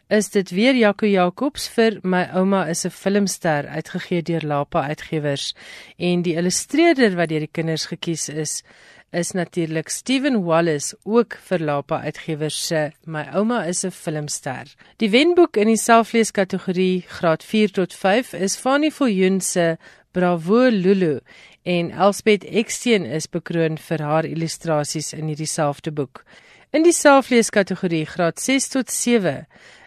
is 0.08 0.30
dit 0.32 0.50
weer 0.50 0.72
Jaco 0.74 1.06
Jacobs 1.06 1.66
vir 1.68 1.98
My 2.02 2.22
ouma 2.32 2.62
is 2.72 2.86
'n 2.86 2.90
filmster 2.90 3.68
uitgegee 3.68 4.22
deur 4.22 4.40
Lapa 4.40 4.82
Uitgewers 4.88 5.54
en 5.98 6.22
die 6.22 6.34
illustreerder 6.34 7.16
wat 7.16 7.28
deur 7.28 7.44
die 7.44 7.52
kinders 7.52 7.86
gekies 7.86 8.28
is 8.28 8.62
is 9.12 9.32
natuurlik 9.32 9.88
Steven 9.88 10.44
Wallace 10.44 10.96
ook 11.04 11.36
vir 11.48 11.58
Lapa 11.58 12.00
Uitgewers 12.00 12.66
se 12.66 12.92
My 13.04 13.26
ouma 13.34 13.64
is 13.64 13.84
'n 13.84 13.90
filmster. 13.90 14.74
Die 14.96 15.10
wenboek 15.10 15.56
in 15.56 15.66
die 15.66 15.76
selfleeskategorie 15.76 17.04
graad 17.08 17.44
4 17.44 17.70
tot 17.70 17.92
5 17.94 18.32
is 18.32 18.56
Fanny 18.56 18.90
Viljoen 18.90 19.40
se 19.40 19.76
Bravo 20.12 20.70
Lulu 20.70 21.20
en 21.62 21.90
Elspeth 21.90 22.44
Eksteen 22.44 23.04
is 23.04 23.26
bekroon 23.26 23.76
vir 23.78 24.02
haar 24.02 24.24
illustrasies 24.24 25.12
in 25.12 25.26
hierdie 25.26 25.46
selfde 25.46 25.92
boek. 25.92 26.24
In 26.70 26.84
die 26.84 26.92
selfleeskategorie 26.92 28.04
graad 28.04 28.42
6 28.44 28.66
tot 28.68 28.90
7 28.92 29.46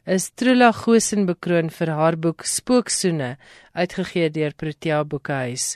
is 0.09 0.31
Trula 0.33 0.71
Gosen 0.73 1.27
bekroon 1.27 1.67
vir 1.69 1.91
haar 1.93 2.15
boek 2.17 2.41
Spooksoene 2.41 3.35
uitgegee 3.77 4.31
deur 4.33 4.55
Protea 4.57 5.03
Boekhuis. 5.05 5.75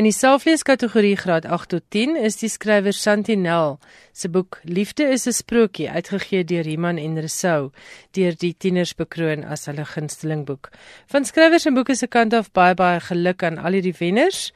In 0.00 0.08
die 0.08 0.14
selfleeskategorie 0.16 1.18
graad 1.20 1.44
8 1.44 1.68
tot 1.74 1.84
10 1.92 2.16
is 2.24 2.40
die 2.40 2.48
skrywer 2.48 2.96
Santinel 2.96 3.76
se 4.16 4.32
boek 4.32 4.62
Liefde 4.64 5.10
is 5.12 5.28
'n 5.28 5.36
sprokie 5.42 5.90
uitgegee 5.90 6.44
deur 6.44 6.66
Iman 6.66 6.96
en 6.96 7.20
Resou 7.20 7.70
deur 8.16 8.32
die 8.32 8.54
tieners 8.56 8.94
bekroon 8.94 9.44
as 9.44 9.66
hulle 9.66 9.84
gunsteling 9.84 10.46
boek. 10.46 10.70
Van 11.12 11.24
skrywers 11.24 11.66
en 11.66 11.74
boeke 11.74 11.94
se 11.94 12.06
kant 12.06 12.32
af 12.32 12.52
baie 12.52 12.74
baie 12.74 13.00
geluk 13.00 13.42
aan 13.42 13.58
al 13.58 13.72
hierdie 13.72 13.98
wenners. 14.00 14.52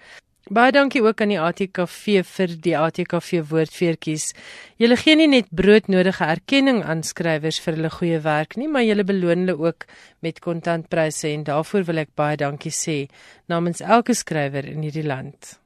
Baie 0.51 0.73
dankie 0.75 1.03
ook 1.05 1.21
aan 1.23 1.31
die 1.31 1.39
ATKV 1.39 2.25
vir 2.27 2.55
die 2.65 2.75
ATKV 2.75 3.45
woordfeertjies. 3.47 4.33
Julle 4.83 4.97
gee 4.99 5.15
nie 5.15 5.29
net 5.31 5.53
broodnodige 5.55 6.27
erkenning 6.27 6.81
aan 6.83 7.05
skrywers 7.07 7.61
vir 7.63 7.77
hulle 7.79 7.91
goeie 7.95 8.19
werk 8.25 8.57
nie, 8.59 8.67
maar 8.67 8.83
julle 8.83 9.07
beloon 9.07 9.47
hulle 9.47 9.55
ook 9.55 9.87
met 10.21 10.43
kontantpryse 10.43 11.31
en 11.31 11.47
daarvoor 11.47 11.87
wil 11.87 12.03
ek 12.03 12.11
baie 12.19 12.37
dankie 12.37 12.75
sê 12.75 13.07
namens 13.47 13.85
elke 13.87 14.19
skrywer 14.19 14.67
in 14.67 14.83
hierdie 14.83 15.07
land. 15.07 15.61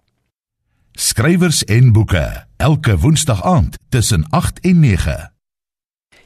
Skrywers 0.93 1.65
en 1.65 1.95
boeke 1.97 2.45
elke 2.61 3.01
woensdag 3.01 3.41
aand 3.49 3.81
tussen 3.89 4.29
8 4.31 4.61
en 4.61 4.81
9. 4.85 5.19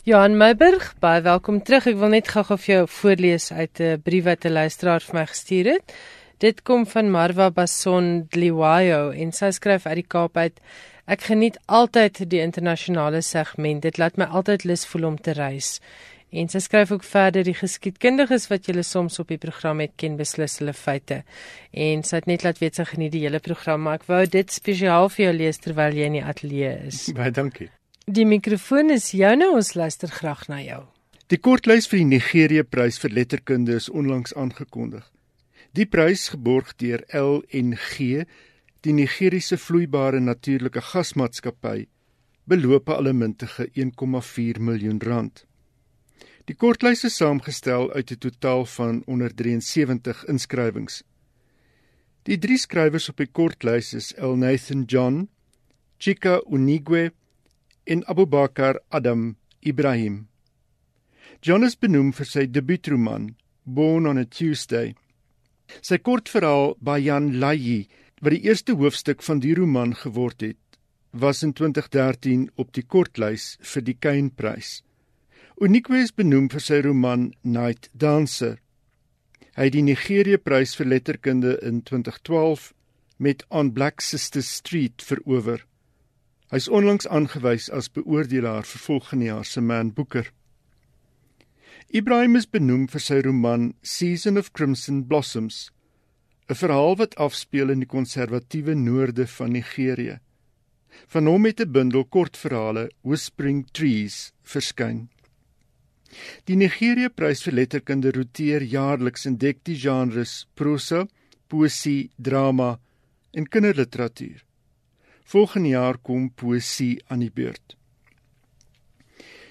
Johan 0.02 0.34
Meiburg, 0.36 0.94
baie 0.98 1.22
welkom 1.22 1.62
terug. 1.62 1.86
Ek 1.86 1.98
wil 2.02 2.16
net 2.18 2.26
gou-gou 2.26 2.56
vir 2.58 2.74
jou 2.80 2.86
voorlees 2.88 3.52
uit 3.52 3.78
'n 3.78 4.00
brief 4.02 4.24
wat 4.24 4.44
'n 4.44 4.58
luisteraar 4.58 5.00
vir 5.00 5.14
my 5.14 5.26
gestuur 5.26 5.66
het. 5.78 5.94
Dit 6.40 6.62
kom 6.64 6.86
van 6.88 7.10
Marwa 7.12 7.50
Bason 7.52 8.06
Dliwayo 8.32 9.10
en 9.12 9.28
sy 9.36 9.50
skryf 9.52 9.82
uit 9.84 9.98
die 9.98 10.06
Kaap 10.08 10.38
uit. 10.40 10.54
Ek 11.04 11.26
geniet 11.28 11.58
altyd 11.68 12.22
die 12.32 12.40
internasionale 12.40 13.20
segment. 13.20 13.82
Dit 13.84 14.00
laat 14.00 14.16
my 14.16 14.24
altyd 14.24 14.64
lus 14.64 14.86
voel 14.88 15.04
om 15.10 15.18
te 15.20 15.34
reis. 15.36 15.74
En 16.32 16.48
sy 16.48 16.62
skryf 16.64 16.94
ook 16.96 17.04
verder 17.04 17.44
die 17.44 17.56
geskiedkundiges 17.58 18.48
wat 18.48 18.70
julle 18.70 18.86
soms 18.88 19.20
op 19.20 19.28
die 19.28 19.40
program 19.42 19.84
het 19.84 19.92
ken 20.00 20.16
beslis 20.16 20.56
hulle 20.62 20.72
feite. 20.72 21.20
En 21.76 22.06
sy 22.08 22.22
het 22.22 22.32
net 22.32 22.48
laat 22.48 22.64
weet 22.64 22.80
sy 22.80 22.88
geniet 22.94 23.12
die 23.18 23.26
hele 23.26 23.44
program, 23.44 23.84
maar 23.84 24.00
ek 24.00 24.08
wou 24.08 24.24
dit 24.24 24.56
spesiaal 24.56 25.12
vir 25.12 25.26
jou 25.26 25.36
lees 25.42 25.60
terwyl 25.60 25.92
jy 25.92 26.08
in 26.08 26.18
die 26.22 26.24
ateljee 26.24 26.74
is. 26.88 27.04
Baie 27.20 27.36
dankie. 27.36 27.68
Die 28.08 28.24
mikrofoon 28.24 28.96
is 28.96 29.12
joune, 29.12 29.52
ons 29.52 29.74
luister 29.76 30.08
graag 30.08 30.48
na 30.48 30.64
jou. 30.64 30.86
Die 31.28 31.44
kortlys 31.44 31.92
vir 31.92 32.00
die 32.00 32.10
Nigerië 32.16 32.64
Prys 32.64 32.96
vir 33.04 33.18
letterkunde 33.20 33.76
is 33.76 33.92
onlangs 33.92 34.32
aangekondig. 34.32 35.04
Die 35.70 35.86
prys 35.86 36.32
geborg 36.32 36.72
deur 36.82 37.04
LNG, 37.14 38.24
die 38.82 38.92
Nigeriese 38.92 39.54
vloeibare 39.54 40.18
natuurlike 40.18 40.80
gasmaatskappy, 40.82 41.84
beloop 42.50 42.88
alle 42.90 43.12
muntige 43.14 43.68
1,4 43.78 44.58
miljoen 44.58 44.98
rand. 45.06 45.44
Die 46.50 46.56
kortlys 46.58 47.04
is 47.06 47.20
saamgestel 47.20 47.86
uit 47.92 48.10
'n 48.10 48.18
totaal 48.18 48.64
van 48.66 49.02
173 49.06 50.24
inskrywings. 50.26 51.04
Die 52.26 52.38
drie 52.38 52.58
skrywers 52.58 53.08
op 53.08 53.16
die 53.22 53.30
kortlys 53.30 53.94
is 53.94 54.12
El 54.18 54.36
Nathan 54.36 54.82
John, 54.84 55.28
Chika 55.98 56.40
Unigwe 56.50 57.12
en 57.84 58.02
Abubakar 58.06 58.80
Adam 58.88 59.36
Ibrahim. 59.60 60.26
John 61.40 61.62
is 61.62 61.78
benoem 61.78 62.12
vir 62.12 62.26
sy 62.26 62.46
debuutroman 62.46 63.36
Born 63.64 64.06
on 64.06 64.18
a 64.18 64.24
Tuesday 64.24 64.96
Sy 65.80 65.98
kortverhaal 65.98 66.74
Bayan 66.80 67.38
Layi, 67.40 67.88
wat 68.20 68.34
die 68.34 68.44
eerste 68.48 68.76
hoofstuk 68.76 69.22
van 69.22 69.40
die 69.40 69.54
roman 69.54 69.94
geword 69.96 70.42
het, 70.44 70.58
was 71.10 71.42
in 71.42 71.52
2013 71.52 72.50
op 72.56 72.72
die 72.76 72.84
kortlys 72.86 73.56
vir 73.62 73.86
die 73.86 73.96
Kainprys. 73.98 74.82
Unikwe 75.60 76.02
is 76.04 76.12
benoem 76.16 76.48
vir 76.52 76.62
sy 76.64 76.80
roman 76.84 77.30
Night 77.42 77.90
Dancer. 77.92 78.60
Hy 79.58 79.66
het 79.68 79.74
die 79.74 79.84
Nigerië 79.84 80.38
Prys 80.40 80.76
vir 80.78 80.88
letterkunde 80.88 81.56
in 81.66 81.82
2012 81.84 82.70
met 83.20 83.44
On 83.50 83.72
Black 83.72 84.00
Sister 84.00 84.42
Street 84.42 85.02
verower. 85.04 85.66
Hy 86.50 86.62
is 86.62 86.68
onlangs 86.70 87.06
aangewys 87.06 87.68
as 87.70 87.90
beoordelaar 87.92 88.64
vir 88.66 88.84
volgende 88.86 89.28
jaar 89.28 89.44
se 89.44 89.60
Man 89.60 89.92
Booker. 89.92 90.30
Ibrahim 91.92 92.36
is 92.38 92.44
benoem 92.46 92.84
vir 92.86 93.02
sy 93.02 93.16
roman 93.26 93.62
Season 93.82 94.38
of 94.38 94.52
Crimson 94.54 95.00
Blossoms, 95.10 95.72
'n 96.48 96.54
verhaal 96.54 96.94
wat 97.00 97.16
afspeel 97.18 97.72
in 97.74 97.80
die 97.82 97.88
konservatiewe 97.94 98.76
noorde 98.78 99.26
van 99.26 99.50
Nigerië. 99.58 100.20
Van 101.08 101.26
hom 101.26 101.48
het 101.50 101.60
'n 101.60 101.72
bundel 101.72 102.04
kortverhale, 102.04 102.90
Whispering 103.02 103.66
Trees, 103.72 104.30
verskyn. 104.44 105.08
Die 106.46 106.54
Nigerië 106.54 107.08
Prys 107.08 107.42
vir 107.42 107.54
Letterkunde 107.54 108.12
roteer 108.12 108.62
jaarliks 108.62 109.26
en 109.26 109.36
dek 109.36 109.64
die 109.64 109.74
genres 109.76 110.46
prosa, 110.54 111.08
poesie, 111.48 112.10
drama 112.16 112.78
en 113.34 113.48
kinderliteratuur. 113.48 114.44
Volgende 115.24 115.68
jaar 115.68 115.98
kom 115.98 116.30
poesie 116.30 117.02
aan 117.08 117.18
die 117.18 117.34
beurt. 117.34 117.79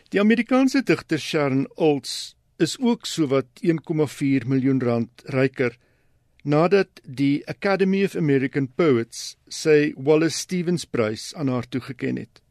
Die 0.09 0.17
Amerikaanse 0.17 0.81
digter 0.81 1.19
Sharon 1.21 1.67
Olds 1.75 2.35
is 2.57 2.79
ook 2.79 3.05
sowat 3.05 3.61
1,4 3.61 4.47
miljoen 4.49 4.81
rand 4.81 5.21
ryker 5.35 5.75
nadat 6.43 7.01
die 7.03 7.43
Academy 7.45 8.01
of 8.07 8.15
American 8.17 8.67
Poets 8.73 9.37
sy 9.53 9.93
Wallace 9.93 10.41
Stevens 10.41 10.87
Prys 10.89 11.29
aan 11.37 11.53
haar 11.53 11.69
toegeken 11.69 12.17
het. 12.17 12.41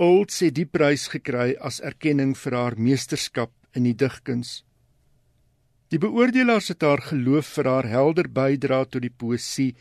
Olds 0.00 0.40
het 0.40 0.56
die 0.56 0.64
prys 0.64 1.10
gekry 1.12 1.52
as 1.60 1.82
erkenning 1.84 2.32
vir 2.40 2.56
haar 2.56 2.80
meesterskap 2.80 3.52
in 3.76 3.84
die 3.84 3.96
digkuns. 3.96 4.62
Die 5.92 6.00
beoordelaars 6.00 6.72
het 6.72 6.82
haar 6.82 7.04
geloof 7.04 7.52
vir 7.58 7.68
haar 7.68 7.92
helder 7.92 8.32
bydrae 8.32 8.88
tot 8.88 9.04
die 9.04 9.12
poësie 9.12 9.74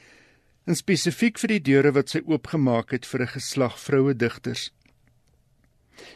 en 0.67 0.75
spesifiek 0.75 1.39
vir 1.39 1.55
die 1.55 1.65
deure 1.71 1.95
wat 1.95 2.11
sy 2.11 2.19
oopgemaak 2.27 2.91
het 2.91 3.07
vir 3.07 3.21
'n 3.21 3.35
geslag 3.39 3.79
vroue 3.79 4.13
digters. 4.13 4.73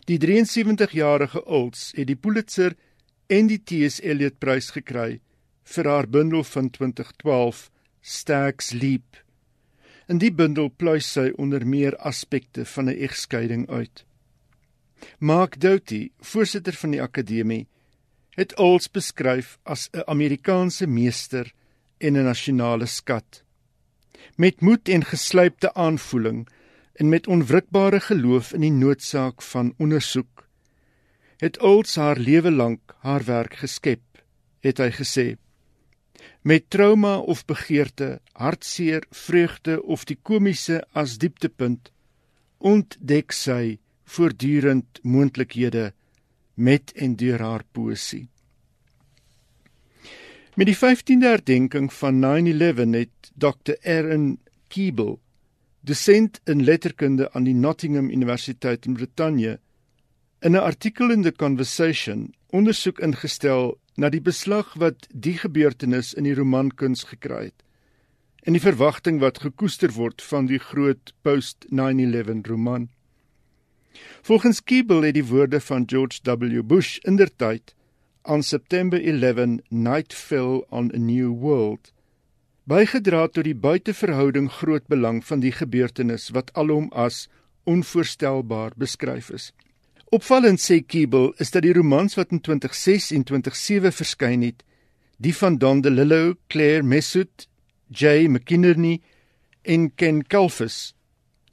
Die 0.05 0.17
73-jarige 0.17 1.45
Olds 1.45 1.91
het 1.95 2.07
die 2.07 2.15
Pulitzer 2.15 2.75
en 3.27 3.47
die 3.47 3.61
T.S. 3.63 3.99
Eliot 4.01 4.39
Prys 4.39 4.71
gekry 4.75 5.19
vir 5.69 5.89
haar 5.89 6.07
bundel 6.09 6.43
van 6.43 6.69
2012 6.69 7.69
Stag's 8.01 8.71
Leap. 8.73 9.19
In 10.09 10.17
die 10.17 10.31
bundel 10.33 10.71
pluis 10.73 11.11
sy 11.13 11.29
onder 11.37 11.65
meer 11.67 11.97
aspekte 11.97 12.65
van 12.65 12.89
'n 12.89 12.97
egskeiding 12.97 13.69
uit. 13.69 14.05
Mark 15.19 15.59
Doughty, 15.59 16.11
voorsitter 16.19 16.73
van 16.73 16.91
die 16.91 17.01
akademie, 17.01 17.67
het 18.35 18.55
Olds 18.57 18.89
beskryf 18.91 19.59
as 19.63 19.89
'n 19.93 20.03
Amerikaanse 20.07 20.87
meester 20.87 21.53
en 21.97 22.17
'n 22.17 22.23
nasionale 22.23 22.85
skat. 22.85 23.43
Met 24.35 24.61
moed 24.61 24.89
en 24.89 25.03
geslypte 25.03 25.73
aanvoeling 25.73 26.47
en 26.99 27.09
met 27.09 27.27
onwrikbare 27.27 27.99
geloof 28.03 28.51
in 28.53 28.65
die 28.65 28.75
noodsaak 28.75 29.41
van 29.51 29.73
ondersoek 29.77 30.45
het 31.39 31.59
Olds 31.63 31.95
haar 31.95 32.19
lewe 32.19 32.51
lank 32.51 32.95
haar 33.05 33.23
werk 33.23 33.55
geskep 33.61 34.23
het 34.59 34.81
hy 34.83 34.89
gesê. 34.91 35.27
Met 36.43 36.67
trauma 36.67 37.13
of 37.19 37.45
begeerte 37.47 38.09
hartseer 38.35 39.05
vreugde 39.09 39.77
of 39.83 40.03
die 40.03 40.17
komiese 40.21 40.81
as 40.91 41.15
dieptepunt 41.23 41.93
ontdek 42.57 43.31
sy 43.31 43.77
voortdurend 44.03 44.99
moontlikhede 45.03 45.93
met 46.55 46.91
en 46.95 47.15
deur 47.15 47.39
haar 47.39 47.63
poesie 47.71 48.27
met 50.59 50.67
die 50.67 50.75
15de 50.75 51.27
herdenking 51.31 51.93
van 51.93 52.19
9/11 52.19 52.91
het 52.91 53.31
Dr 53.35 53.77
Aaron 53.81 54.39
Keeble 54.67 55.17
dosent 55.81 56.41
in 56.45 56.63
letterkunde 56.63 57.31
aan 57.33 57.43
die 57.43 57.53
Nottingham 57.53 58.09
Universiteit 58.09 58.85
in 58.85 58.93
Brittanje, 58.93 59.59
in 60.41 60.55
'n 60.55 60.63
artikel 60.63 61.11
in 61.11 61.21
the 61.21 61.31
Conversation 61.31 62.33
ondersoek 62.49 62.99
ingestel 62.99 63.77
na 63.95 64.09
die 64.09 64.21
beslag 64.21 64.73
wat 64.73 65.07
die 65.13 65.37
gebeurtenis 65.37 66.13
in 66.13 66.23
die 66.23 66.35
romankuns 66.35 67.03
gekry 67.03 67.43
het 67.49 67.63
en 68.47 68.55
die 68.55 68.63
verwagting 68.63 69.19
wat 69.19 69.41
gekoester 69.43 69.91
word 69.91 70.21
van 70.21 70.47
die 70.47 70.59
groot 70.59 71.11
post-9/11 71.21 72.47
roman. 72.47 72.87
Volgens 74.21 74.63
Keeble 74.63 75.05
het 75.05 75.13
die 75.13 75.25
woorde 75.25 75.59
van 75.59 75.83
George 75.85 76.19
W. 76.23 76.63
Bush 76.63 76.97
indertyd 76.97 77.75
aan 78.21 78.43
September 78.43 79.01
11 79.01 79.59
night 79.69 80.13
fell 80.13 80.63
on 80.69 80.91
a 80.93 80.97
new 80.97 81.35
world 81.39 81.91
bygedra 82.69 83.27
tot 83.33 83.47
die 83.47 83.55
buiteverhouding 83.55 84.49
groot 84.59 84.85
belang 84.91 85.23
van 85.25 85.41
die 85.43 85.53
gebeurtenis 85.55 86.29
wat 86.35 86.51
alom 86.53 86.89
as 87.05 87.27
onvoorstelbaar 87.69 88.75
beskryf 88.77 89.31
is. 89.33 89.51
Opvallend 90.13 90.61
sê 90.61 90.79
Keeble 90.81 91.33
is 91.37 91.53
dat 91.53 91.65
die 91.65 91.73
romans 91.73 92.17
wat 92.17 92.33
in 92.33 92.41
2006 92.45 93.11
en 93.17 93.25
2007 93.31 93.95
verskyn 94.01 94.45
het, 94.45 94.63
die 95.17 95.35
van 95.35 95.57
Don 95.61 95.81
DeLillo, 95.81 96.35
Claire 96.47 96.83
Mesut, 96.83 97.49
Jay 97.89 98.27
McInerney 98.27 99.01
en 99.63 99.89
Ken 99.95 100.23
Kalfus 100.27 100.93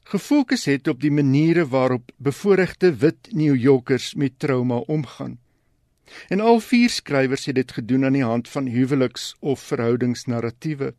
gefokus 0.06 0.64
het 0.70 0.88
op 0.88 1.00
die 1.02 1.10
maniere 1.10 1.66
waarop 1.66 2.12
bevoorregte 2.16 2.92
wit 2.94 3.28
New 3.34 3.56
Yorkers 3.56 4.14
met 4.14 4.38
trauma 4.38 4.76
omgaan. 4.86 5.38
En 6.28 6.40
al 6.40 6.60
vier 6.60 6.90
skrywers 6.90 7.46
het 7.46 7.54
dit 7.54 7.72
gedoen 7.72 8.04
aan 8.04 8.14
die 8.14 8.24
hand 8.24 8.48
van 8.48 8.66
huweliks- 8.66 9.34
of 9.40 9.60
verhoudingsnarratiewe. 9.60 10.94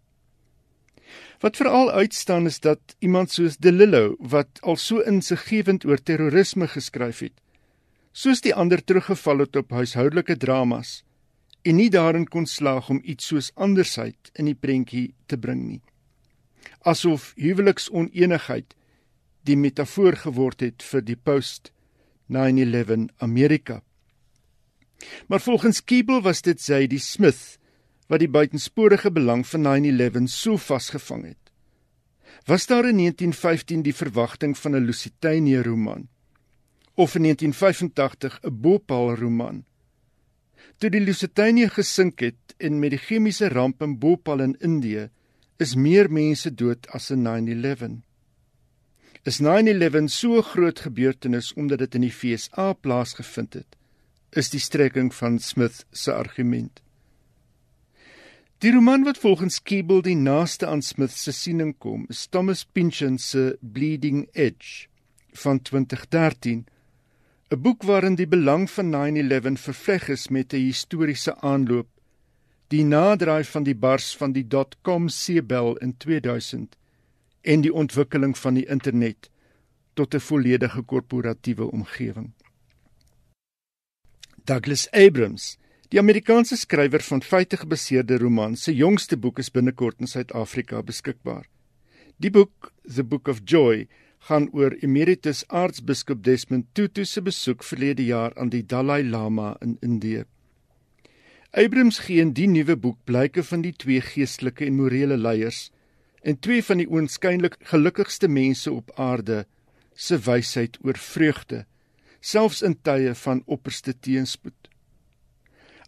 Wat 1.39 1.58
veral 1.58 1.91
uitstaan 1.91 2.46
is 2.46 2.60
dat 2.60 2.96
iemand 3.00 3.32
soos 3.32 3.58
De 3.58 3.72
Lillo 3.72 4.15
wat 4.20 4.62
al 4.62 4.76
so 4.76 5.00
insiggewend 5.00 5.86
oor 5.86 6.02
terrorisme 6.02 6.67
geskryf 6.67 7.20
het, 7.20 7.36
soos 8.12 8.41
die 8.41 8.56
ander 8.56 8.84
teruggeval 8.84 9.46
het 9.46 9.56
op 9.56 9.72
huishoudelike 9.72 10.38
dramas 10.38 11.04
en 11.62 11.76
nie 11.76 11.89
daarin 11.93 12.26
kon 12.28 12.46
slaag 12.46 12.89
om 12.89 13.02
iets 13.04 13.28
soos 13.28 13.52
andersheid 13.56 14.32
in 14.34 14.48
die 14.50 14.56
prentjie 14.56 15.13
te 15.28 15.38
bring 15.38 15.63
nie. 15.67 15.82
Asof 16.88 17.34
huweliksoneenigheid 17.36 18.76
die 19.48 19.58
metafoor 19.60 20.15
geword 20.24 20.63
het 20.63 20.84
vir 20.84 21.04
die 21.04 21.17
post 21.17 21.72
9/11 22.28 23.08
Amerika. 23.17 23.82
Maar 25.28 25.41
volgens 25.41 25.84
Keeble 25.84 26.22
was 26.22 26.41
dit 26.41 26.62
Zadie 26.62 27.00
Smith 27.00 27.60
wat 28.08 28.24
die 28.24 28.32
buitensporige 28.32 29.12
belang 29.12 29.46
van 29.48 29.62
9/11 29.67 30.28
so 30.32 30.58
vasgevang 30.58 31.24
het. 31.24 31.52
Was 32.46 32.65
daar 32.65 32.88
in 32.88 32.96
1915 32.96 33.82
die 33.82 33.96
verwagting 33.96 34.58
van 34.58 34.76
'n 34.76 34.86
Lusitania 34.86 35.62
roman 35.62 36.08
of 36.93 37.15
in 37.15 37.22
1985 37.22 38.39
'n 38.43 38.62
Bhopal 38.62 39.15
roman? 39.15 39.65
Toe 40.78 40.89
die 40.89 41.02
Lusitania 41.02 41.67
gesink 41.67 42.20
het 42.20 42.56
en 42.58 42.80
met 42.80 42.89
die 42.89 43.00
chemiese 43.00 43.48
ramp 43.50 43.82
in 43.82 43.98
Bhopal 44.00 44.39
in 44.39 44.56
Indië 44.60 45.10
is 45.58 45.76
meer 45.76 46.12
mense 46.12 46.54
dood 46.54 46.88
as 46.88 47.12
in 47.12 47.22
9/11. 47.22 48.04
Is 49.24 49.39
9/11 49.39 50.08
so 50.10 50.41
groot 50.41 50.80
gebeurtenis 50.80 51.54
omdat 51.54 51.80
dit 51.80 51.96
in 51.96 52.02
die 52.02 52.12
FSA 52.12 52.74
plaasgevind 52.74 53.54
het? 53.54 53.76
Is 54.30 54.50
die 54.50 54.60
strekking 54.60 55.13
van 55.13 55.39
Smith 55.39 55.86
se 55.91 56.13
argument. 56.13 56.82
Die 58.58 58.72
roman 58.74 59.04
wat 59.06 59.20
volgens 59.22 59.60
Keeble 59.62 60.02
die 60.02 60.15
naaste 60.17 60.65
aan 60.65 60.82
Smith 60.82 61.12
se 61.13 61.30
siening 61.32 61.76
kom, 61.78 62.08
is 62.10 62.24
Thomas 62.34 62.63
Pynchon 62.65 63.20
se 63.22 63.52
Bleeding 63.62 64.24
Edge 64.34 64.88
van 65.38 65.62
2013, 65.62 66.65
'n 67.52 67.62
boek 67.62 67.84
waarin 67.84 68.15
die 68.15 68.28
belang 68.28 68.65
van 68.70 68.89
9/11 68.89 69.62
vervleg 69.62 70.10
is 70.10 70.28
met 70.30 70.54
'n 70.54 70.63
historiese 70.65 71.36
aanloop, 71.41 71.88
die 72.67 72.84
naderdraai 72.84 73.43
van 73.43 73.63
die 73.63 73.76
bars 73.76 74.17
van 74.17 74.32
die 74.32 74.48
dot-com 74.48 75.08
seebel 75.10 75.78
in 75.78 75.98
2000 75.98 76.76
en 77.41 77.62
die 77.62 77.74
ontwikkeling 77.74 78.38
van 78.38 78.54
die 78.54 78.65
internet 78.65 79.30
tot 79.93 80.15
'n 80.15 80.20
volledige 80.20 80.82
korporatiewe 80.82 81.72
omgewing. 81.72 82.34
Douglas 84.43 84.91
Abrams 84.91 85.58
Die 85.88 86.00
Amerikaanse 86.02 86.58
skrywer 86.60 87.00
van 87.00 87.21
feite 87.23 87.58
gebaseerde 87.58 88.17
roman 88.19 88.58
se 88.60 88.73
jongste 88.76 89.15
boek 89.17 89.38
is 89.39 89.47
binnekort 89.56 90.02
in 90.04 90.10
Suid-Afrika 90.12 90.82
beskikbaar. 90.84 91.45
Die 92.19 92.32
boek, 92.32 92.73
The 92.84 93.06
Book 93.08 93.30
of 93.32 93.39
Joy, 93.45 93.86
gaan 94.28 94.50
oor 94.52 94.76
Emeritus 94.84 95.45
Aartsbiskop 95.47 96.26
Desmond 96.26 96.67
Tutu 96.76 97.06
se 97.06 97.23
besoek 97.23 97.63
verlede 97.63 98.04
jaar 98.04 98.36
aan 98.36 98.52
die 98.52 98.65
Dalai 98.65 99.00
Lama 99.04 99.56
in 99.63 99.78
Indië. 99.80 100.26
Abrams 101.56 102.02
gee 102.04 102.19
in 102.19 102.36
die 102.36 102.52
nuwe 102.52 102.76
boek 102.76 103.00
blyke 103.08 103.43
van 103.47 103.63
die 103.63 103.71
twee 103.71 104.04
geestelike 104.04 104.67
en 104.67 104.76
morele 104.76 105.15
leiers 105.15 105.69
en 106.21 106.36
twee 106.36 106.63
van 106.67 106.84
die 106.84 106.91
oënskynlik 106.91 107.62
gelukkigste 107.71 108.28
mense 108.28 108.73
op 108.76 108.91
aarde 109.00 109.45
se 109.95 110.19
wysheid 110.19 110.76
oor 110.84 111.00
vreugde, 111.00 111.63
selfs 112.19 112.60
in 112.62 112.76
tye 112.76 113.15
van 113.15 113.45
opperste 113.45 113.95
teenspoed. 113.95 114.66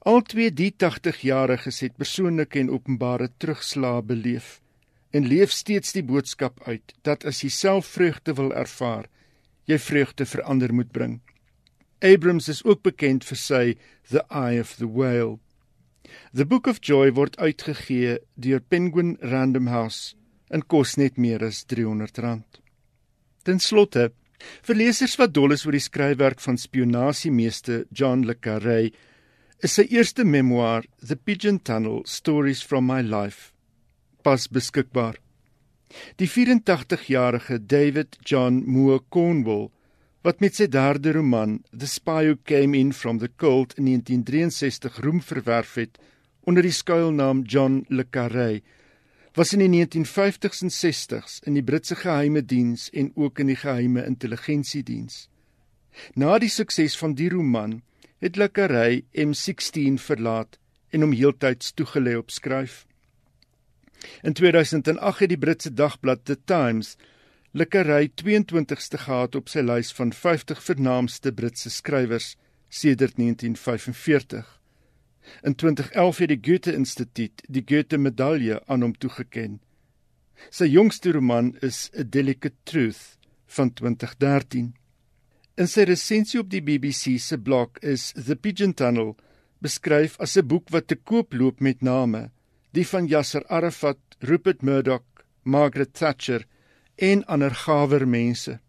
Al 0.10 0.24
twee 0.26 0.50
die 0.50 0.72
80-jariges 0.82 1.84
het 1.84 1.98
persoonlike 2.02 2.58
en 2.58 2.70
openbare 2.74 3.28
terugslae 3.38 4.02
beleef 4.02 4.56
en 5.14 5.28
leef 5.30 5.52
steeds 5.54 5.94
die 5.94 6.02
boodskap 6.06 6.62
uit 6.66 6.94
dat 7.06 7.26
as 7.30 7.42
jy 7.44 7.50
self 7.54 7.92
vreugde 7.98 8.34
wil 8.40 8.50
ervaar, 8.58 9.06
jy 9.70 9.78
vreugde 9.78 10.26
vir 10.32 10.42
ander 10.54 10.74
moet 10.74 10.90
bring. 10.96 11.20
Abrams 12.02 12.48
is 12.50 12.62
ook 12.66 12.82
bekend 12.88 13.28
vir 13.28 13.40
sy 13.42 13.64
The 14.10 14.24
Eye 14.30 14.62
of 14.64 14.72
the 14.80 14.88
Whale. 14.88 15.38
The 16.34 16.46
Book 16.46 16.70
of 16.72 16.82
Joy 16.82 17.12
word 17.14 17.38
uitgegee 17.38 18.18
deur 18.34 18.64
Penguin 18.66 19.18
Random 19.22 19.68
House 19.70 20.16
en 20.50 20.66
kos 20.66 20.96
net 20.98 21.22
meer 21.22 21.46
as 21.46 21.62
R300. 21.68 22.62
Ten 23.46 23.62
slotte, 23.62 24.10
vir 24.66 24.82
lesers 24.82 25.20
wat 25.22 25.36
dol 25.38 25.54
is 25.54 25.68
oor 25.68 25.78
die 25.78 25.86
skryfwerk 25.86 26.42
van 26.42 26.58
spionasiemeester 26.58 27.86
John 27.94 28.26
le 28.26 28.40
Carré, 28.40 28.90
is 29.60 29.74
sy 29.76 29.84
eerste 29.92 30.24
memoir, 30.24 30.86
The 31.04 31.18
Pigeon 31.18 31.60
Tunnel: 31.60 32.04
Stories 32.06 32.62
from 32.64 32.86
My 32.88 33.02
Life, 33.02 33.52
pas 34.24 34.48
beskikbaar. 34.48 35.18
Die 36.16 36.30
84-jarige 36.30 37.60
David 37.60 38.20
John 38.24 38.64
Moore 38.66 39.02
Cornwall, 39.10 39.68
wat 40.24 40.40
met 40.40 40.56
sy 40.56 40.70
derde 40.72 41.12
roman, 41.18 41.58
The 41.74 41.90
Spy 41.92 42.30
Who 42.30 42.38
Came 42.48 42.78
In 42.80 42.94
From 42.94 43.20
the 43.20 43.28
Cold 43.36 43.76
in 43.76 43.90
1963 43.90 45.02
roem 45.04 45.20
verwerf 45.20 45.76
het 45.76 46.00
onder 46.48 46.64
die 46.64 46.76
skuilnaam 46.76 47.44
John 47.44 47.84
le 47.90 48.06
Carré, 48.08 48.62
was 49.36 49.52
in 49.54 49.60
die 49.60 49.70
1950s 49.74 50.64
en 50.64 50.72
60s 50.72 51.36
in 51.48 51.60
die 51.60 51.66
Britse 51.66 52.00
geheime 52.00 52.46
diens 52.46 52.88
en 52.96 53.12
ook 53.16 53.44
in 53.44 53.52
die 53.52 53.60
geheime 53.60 54.06
intelligensiediens. 54.08 55.28
Na 56.16 56.38
die 56.40 56.52
sukses 56.52 56.96
van 56.98 57.14
die 57.20 57.30
roman 57.30 57.82
het 58.20 58.36
Likkery 58.36 59.04
M16 59.16 60.00
verlaat 60.00 60.60
en 60.90 61.06
hom 61.06 61.14
heeltyds 61.16 61.74
toegelê 61.74 62.16
op 62.20 62.32
skryf. 62.32 62.86
In 64.24 64.34
2008 64.34 65.20
het 65.20 65.30
die 65.30 65.38
Britse 65.38 65.74
dagblad 65.74 66.26
The 66.26 66.38
Times 66.46 66.96
Likkery 67.52 68.12
22ste 68.22 69.00
gehad 69.02 69.36
op 69.36 69.48
sy 69.50 69.64
lys 69.66 69.90
van 69.98 70.12
50 70.14 70.60
vernaamste 70.62 71.32
Britse 71.34 71.72
skrywers 71.74 72.36
sedert 72.70 73.16
1945. 73.18 74.46
In 75.42 75.56
2011 75.56 76.18
het 76.18 76.30
die 76.30 76.40
Goethe 76.46 76.74
Instituut 76.74 77.42
die 77.48 77.64
Goethe 77.66 77.98
Medalje 77.98 78.62
aan 78.68 78.86
hom 78.86 78.94
toegekend. 78.94 79.64
Sy 80.54 80.70
jongste 80.72 81.12
roman 81.12 81.56
is 81.66 81.90
A 81.98 82.04
Delicate 82.04 82.56
Truth 82.64 83.18
van 83.46 83.74
2013. 83.74 84.79
In 85.60 85.68
sy 85.68 85.84
resensie 85.84 86.40
op 86.40 86.48
die 86.48 86.62
BBC 86.64 87.18
se 87.20 87.36
blog 87.36 87.82
is 87.84 88.14
The 88.16 88.38
Pigeon 88.40 88.72
Tunnel 88.80 89.10
beskryf 89.60 90.14
as 90.24 90.38
'n 90.38 90.48
boek 90.48 90.72
wat 90.72 90.88
te 90.88 90.96
koop 90.96 91.34
loop 91.34 91.60
met 91.60 91.82
name 91.82 92.32
die 92.72 92.86
van 92.88 93.08
Yasser 93.08 93.44
Arafat, 93.50 94.00
Rupert 94.22 94.64
Murdoch, 94.64 95.04
Margaret 95.44 95.94
Thatcher 95.94 96.46
en 96.96 97.26
ander 97.26 97.52
gawer 97.52 98.08
mense. 98.08 98.60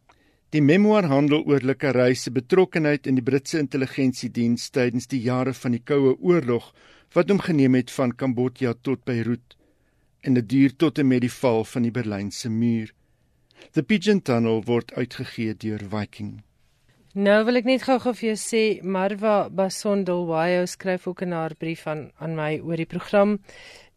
Die 0.50 0.60
memoir 0.60 1.06
handel 1.06 1.46
oor 1.46 1.60
Likkery 1.62 2.14
se 2.14 2.30
betrokkeheid 2.30 3.06
in 3.06 3.14
die 3.14 3.22
Britse 3.22 3.58
intelligensiediens 3.58 4.70
tydens 4.70 5.06
die 5.06 5.22
jare 5.22 5.54
van 5.54 5.72
die 5.72 5.84
Koue 5.84 6.18
Oorlog 6.18 6.74
wat 7.14 7.30
hom 7.30 7.38
geneem 7.38 7.74
het 7.74 7.90
van 7.90 8.16
Kambodja 8.16 8.74
tot 8.82 9.04
Beirut 9.04 9.56
en 10.22 10.34
dit 10.34 10.48
duur 10.48 10.76
tot 10.76 10.98
en 10.98 11.06
met 11.06 11.20
die 11.20 11.36
val 11.38 11.64
van 11.64 11.82
die 11.82 11.94
Berlynse 11.94 12.50
muur. 12.50 12.92
The 13.74 13.82
Pigeon 13.82 14.22
Tunnel 14.22 14.64
word 14.64 14.92
uitgegee 14.92 15.54
deur 15.54 15.86
Viking. 15.88 16.42
Nou 17.18 17.40
wil 17.42 17.58
ek 17.58 17.66
net 17.66 17.82
gou-gou 17.82 18.12
vir 18.14 18.28
jou 18.28 18.38
sê 18.38 18.62
Marwa 18.86 19.48
Basondolwayo 19.50 20.62
skryf 20.70 21.08
ook 21.10 21.24
in 21.26 21.32
haar 21.34 21.56
brief 21.58 21.82
aan 21.90 22.04
aan 22.22 22.36
my 22.38 22.60
oor 22.62 22.78
die 22.78 22.86
program 22.86 23.40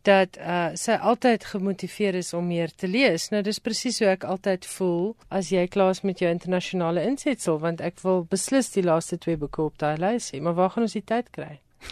dat 0.04 0.36
uh, 0.42 0.74
sy 0.76 0.98
altyd 0.98 1.46
gemotiveer 1.48 2.18
is 2.20 2.34
om 2.34 2.50
meer 2.50 2.74
te 2.76 2.90
lees. 2.90 3.30
Nou 3.32 3.44
dis 3.46 3.62
presies 3.64 4.02
hoe 4.02 4.10
ek 4.16 4.26
altyd 4.28 4.66
voel 4.66 5.14
as 5.30 5.52
jy 5.54 5.68
klaar 5.72 5.94
is 5.94 6.02
met 6.04 6.20
jou 6.20 6.32
internasionale 6.32 7.06
insetsel 7.08 7.60
want 7.62 7.84
ek 7.86 8.02
wil 8.04 8.26
beslis 8.30 8.74
die 8.74 8.84
laaste 8.84 9.20
twee 9.22 9.38
boeke 9.38 9.62
op 9.62 9.78
daai 9.78 10.02
lys 10.02 10.32
hê, 10.34 10.42
maar 10.42 10.58
waar 10.58 10.74
gaan 10.74 10.88
ons 10.88 10.98
die 10.98 11.06
tyd 11.06 11.30
kry? 11.32 11.60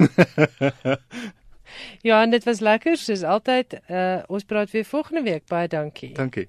ja, 2.07 2.23
en 2.23 2.34
dit 2.34 2.49
was 2.49 2.63
lekker 2.65 2.97
soos 2.97 3.23
altyd. 3.23 3.77
Uh, 3.86 4.25
ons 4.27 4.47
praat 4.47 4.73
weer 4.73 4.89
volgende 4.89 5.23
week. 5.27 5.45
Baie 5.47 5.69
dankie. 5.69 6.15
Dankie. 6.17 6.47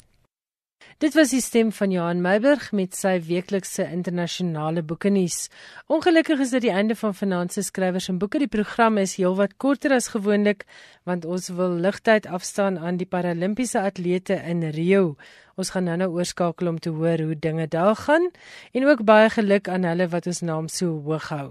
Dit 1.02 1.14
was 1.14 1.32
die 1.34 1.40
stem 1.40 1.72
van 1.72 1.90
Johan 1.90 2.20
Meiburg 2.22 2.68
met 2.72 2.94
sy 2.94 3.16
weeklikse 3.26 3.84
internasionale 3.90 4.82
boeke 4.82 5.10
nuus. 5.10 5.48
Ongelukkig 5.86 6.40
is 6.44 6.52
dit 6.54 6.66
die 6.68 6.74
einde 6.74 6.94
van 6.94 7.14
Finanse 7.14 7.62
Skrywers 7.62 8.08
en 8.08 8.20
Boeke. 8.22 8.38
Die 8.38 8.50
program 8.50 9.00
is 9.02 9.16
heelwat 9.18 9.56
korter 9.56 9.96
as 9.96 10.12
gewoonlik 10.14 10.66
want 11.08 11.24
ons 11.26 11.48
wil 11.56 11.74
ligtyd 11.82 12.26
afstaan 12.26 12.78
aan 12.78 13.00
die 13.00 13.08
Paralimpiese 13.08 13.82
atlete 13.82 14.38
in 14.46 14.62
Rio. 14.70 15.16
Ons 15.56 15.70
gaan 15.70 15.84
nou-nou 15.84 16.10
oorskakel 16.10 16.68
om 16.68 16.78
te 16.78 16.90
hoor 16.90 17.20
hoe 17.20 17.38
dinge 17.38 17.68
daar 17.68 17.96
gaan 17.96 18.30
en 18.72 18.86
ook 18.86 19.04
baie 19.04 19.28
geluk 19.30 19.68
aan 19.68 19.84
hulle 19.84 20.08
wat 20.08 20.26
ons 20.26 20.40
naam 20.40 20.68
so 20.68 21.00
hoog 21.04 21.28
hou. 21.28 21.50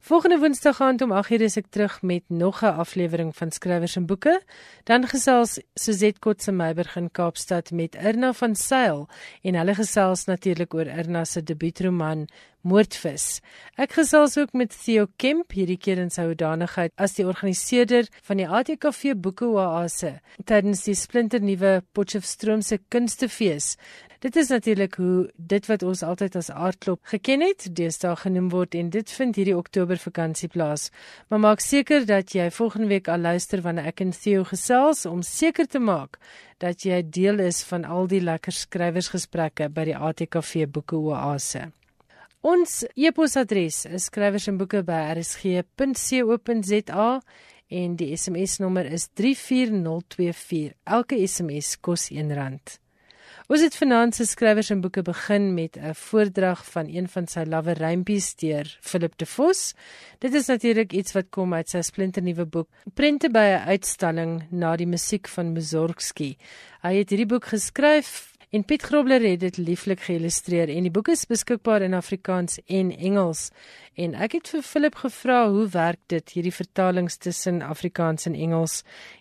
Volgende 0.00 0.38
Woensdag 0.38 0.76
gaan 0.76 1.00
om 1.02 1.12
8:00 1.12 1.40
is 1.48 1.56
ek 1.56 1.66
terug 1.70 2.02
met 2.02 2.22
nog 2.28 2.62
'n 2.62 2.76
aflewering 2.84 3.36
van 3.36 3.50
Skrywers 3.50 3.96
en 3.96 4.06
Boeke. 4.06 4.42
Dan 4.84 5.06
gesels 5.06 5.60
Suzette 5.74 6.18
Kotse 6.18 6.52
Meiberg 6.52 6.96
in 6.96 7.10
Kaapstad 7.10 7.70
met 7.70 7.94
Irna 7.94 8.32
van 8.32 8.54
Sail 8.54 9.08
en 9.42 9.54
hulle 9.54 9.74
gesels 9.74 10.24
natuurlik 10.24 10.74
oor 10.74 10.86
Irna 10.86 11.24
se 11.24 11.42
debuutroman 11.42 12.28
Moordvis. 12.62 13.40
Ek 13.74 13.96
gesels 13.98 14.36
ook 14.38 14.52
met 14.54 14.74
Theo 14.84 15.08
Kemp 15.18 15.54
hierdie 15.56 15.78
keer 15.82 15.98
in 15.98 16.12
sy 16.14 16.28
hoedanigheid 16.28 16.92
as 16.94 17.16
die 17.18 17.26
organiseerder 17.26 18.06
van 18.28 18.38
die 18.38 18.46
ATKV 18.46 19.16
Boeke 19.18 19.48
Oase 19.50 20.20
tydens 20.46 20.84
die 20.86 20.94
splinternuwe 20.98 21.80
Potchefstroom 21.92 22.62
se 22.62 22.78
Kunstefees. 22.88 23.76
Dit 24.22 24.36
is 24.38 24.52
natuurlik 24.54 24.94
hoe 24.94 25.32
dit 25.36 25.66
wat 25.66 25.82
ons 25.82 26.04
altyd 26.06 26.36
as 26.38 26.52
aardklop 26.54 27.00
geken 27.10 27.42
het, 27.42 27.66
deesdae 27.74 28.14
genoem 28.20 28.52
word 28.54 28.76
en 28.78 28.92
dit 28.94 29.10
vind 29.10 29.34
hierdie 29.34 29.56
Oktober 29.58 29.98
vakansie 29.98 30.46
plaas. 30.52 30.92
Maar 31.26 31.42
maak 31.42 31.66
seker 31.66 32.06
dat 32.06 32.30
jy 32.30 32.46
volgende 32.54 32.92
week 32.94 33.10
al 33.10 33.26
luister 33.26 33.66
wanneer 33.66 33.90
ek 33.90 34.06
en 34.06 34.14
Theo 34.14 34.46
gesels 34.46 35.02
om 35.10 35.26
seker 35.26 35.66
te 35.66 35.82
maak 35.82 36.22
dat 36.62 36.86
jy 36.86 37.02
deel 37.02 37.42
is 37.42 37.64
van 37.66 37.82
al 37.82 38.06
die 38.06 38.22
lekker 38.22 38.54
skrywersgesprekke 38.54 39.72
by 39.74 39.90
die 39.90 39.98
ATKV 39.98 40.68
Boeke 40.70 41.02
Oase. 41.02 41.72
Ons 42.42 42.80
e-posadres 42.98 43.84
is 43.86 44.08
skrywers 44.08 44.48
en 47.70 47.94
die 47.94 48.08
SMS 48.18 48.58
nommer 48.58 48.88
is 48.90 49.06
34024. 49.14 50.74
Elke 50.82 51.20
SMS 51.22 51.76
kos 51.78 52.08
R1. 52.10 52.58
Ons 53.46 53.62
het 53.62 53.74
vanaand 53.78 54.18
se 54.18 54.26
skrywers 54.26 54.72
en 54.74 54.82
boeke 54.82 55.04
begin 55.06 55.54
met 55.54 55.78
'n 55.78 55.94
voordrag 55.94 56.64
van 56.66 56.86
een 56.90 57.08
van 57.08 57.26
sy 57.26 57.44
lawe 57.46 57.72
rympies 57.72 58.34
deur 58.34 58.78
Philip 58.80 59.16
de 59.18 59.26
Vos. 59.26 59.74
Dit 60.18 60.34
is 60.34 60.46
natuurlik 60.46 60.92
iets 60.92 61.12
wat 61.12 61.30
kom 61.30 61.54
uit 61.54 61.68
sy 61.68 61.80
splinternuwe 61.80 62.46
boek 62.46 62.68
Prente 62.94 63.30
by 63.30 63.38
'n 63.38 63.68
uitstalling 63.68 64.42
na 64.50 64.76
die 64.76 64.86
musiek 64.86 65.28
van 65.28 65.52
Mussorgsky. 65.52 66.36
Hy 66.82 66.94
het 66.94 67.10
hierdie 67.10 67.26
boek 67.26 67.44
geskryf 67.44 68.31
En 68.52 68.64
Piet 68.64 68.82
Grobler 68.82 69.22
het 69.24 69.40
dit 69.40 69.56
lieflik 69.56 70.02
geïllustreer 70.04 70.68
en 70.68 70.84
die 70.84 70.92
boek 70.92 71.08
is 71.08 71.22
beskikbaar 71.24 71.80
in 71.86 71.94
Afrikaans 71.96 72.58
en 72.66 72.90
Engels. 72.92 73.46
En 73.94 74.14
ek 74.16 74.38
het 74.38 74.48
vir 74.48 74.62
Philip 74.64 74.94
gevra 75.02 75.42
hoe 75.52 75.66
werk 75.68 76.00
dit 76.08 76.30
hierdie 76.32 76.54
vertalings 76.54 77.18
tussen 77.20 77.60
Afrikaans 77.60 78.24
en 78.24 78.34
Engels? 78.34 78.78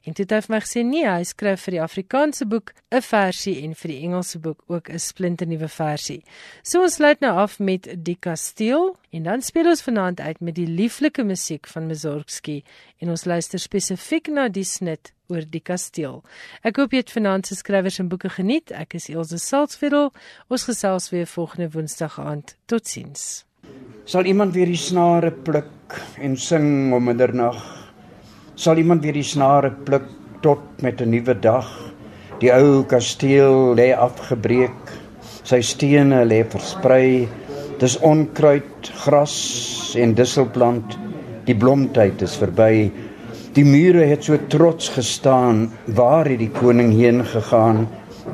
En 0.07 0.15
toe 0.15 0.23
het 0.23 0.31
hy 0.31 0.39
vir 0.45 0.53
my 0.55 0.59
gesê 0.63 0.83
nee, 0.87 1.03
hy 1.03 1.25
skryf 1.27 1.65
vir 1.67 1.75
die 1.75 1.81
Afrikaanse 1.83 2.47
boek 2.47 2.71
'n 2.95 3.01
versie 3.03 3.57
en 3.65 3.75
vir 3.75 3.91
die 3.91 3.99
Engelse 4.07 4.39
boek 4.39 4.63
ook 4.67 4.89
'n 4.89 4.99
splinternuwe 4.99 5.67
versie. 5.67 6.23
So 6.63 6.81
ons 6.81 6.95
sluit 6.95 7.19
nou 7.19 7.35
af 7.35 7.59
met 7.59 7.89
Die 8.03 8.15
Kasteel 8.15 8.95
en 9.11 9.23
dan 9.23 9.41
speel 9.41 9.67
ons 9.67 9.83
vanaand 9.83 10.19
uit 10.19 10.39
met 10.39 10.55
die 10.55 10.67
lieflike 10.67 11.23
musiek 11.23 11.67
van 11.67 11.87
Mussorgsky 11.87 12.63
en 12.99 13.09
ons 13.09 13.25
luister 13.25 13.59
spesifiek 13.59 14.27
na 14.27 14.47
die 14.47 14.63
snit 14.63 15.11
oor 15.27 15.43
die 15.49 15.61
kasteel. 15.63 16.23
Ek 16.63 16.77
hoop 16.77 16.91
jy 16.91 16.97
het 16.97 17.11
vanaand 17.11 17.47
se 17.47 17.55
skrywers 17.55 17.99
en 17.99 18.07
boeke 18.07 18.29
geniet. 18.29 18.71
Ek 18.71 18.93
is 18.93 19.09
Elsje 19.09 19.37
Salzwetel. 19.37 20.11
Ons 20.47 20.63
gesels 20.63 21.09
weer 21.09 21.27
volgende 21.27 21.71
Woensdag 21.71 22.19
aand. 22.19 22.55
Totsiens 22.65 23.50
sal 24.11 24.27
iemand 24.27 24.51
weer 24.51 24.67
die 24.67 24.79
snare 24.79 25.29
pluk 25.31 25.93
en 26.19 26.33
sing 26.35 26.91
om 26.91 27.05
middernag? 27.07 27.59
Sal 28.59 28.81
iemand 28.81 29.05
weer 29.05 29.15
die 29.15 29.23
snare 29.23 29.69
pluk 29.87 30.09
tot 30.43 30.81
met 30.83 30.99
'n 30.99 31.13
nuwe 31.13 31.35
dag? 31.39 31.69
Die 32.41 32.51
ou 32.51 32.83
kasteel 32.83 33.71
lê 33.79 33.95
afgebreek 33.95 34.91
sy 35.43 35.61
stene 35.61 36.25
lê 36.25 36.43
versprei. 36.43 37.29
Dis 37.79 37.95
onkruid 38.03 38.91
gras 39.05 39.95
en 39.95 40.13
disselplant. 40.13 40.99
Die 41.45 41.55
blomtyd 41.55 42.21
is 42.21 42.35
verby. 42.35 42.91
Die 43.55 43.65
mure 43.65 44.03
het 44.05 44.23
so 44.23 44.37
trots 44.49 44.89
gestaan. 44.89 45.71
Waar 45.85 46.27
het 46.27 46.39
die 46.39 46.51
koning 46.51 46.91
heen 46.99 47.23
gegaan? 47.23 47.87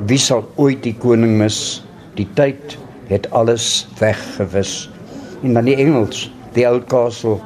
Wie 0.06 0.18
sal 0.18 0.42
ooit 0.56 0.82
die 0.82 0.98
koning 0.98 1.38
mis? 1.38 1.84
Die 2.16 2.28
tyd 2.34 2.78
het 3.08 3.30
alles 3.30 3.86
weggewis 4.00 4.90
in 5.42 5.54
die 5.54 5.72
Engels, 5.72 6.30
the 6.54 6.66
old 6.66 6.88
castle. 6.88 7.38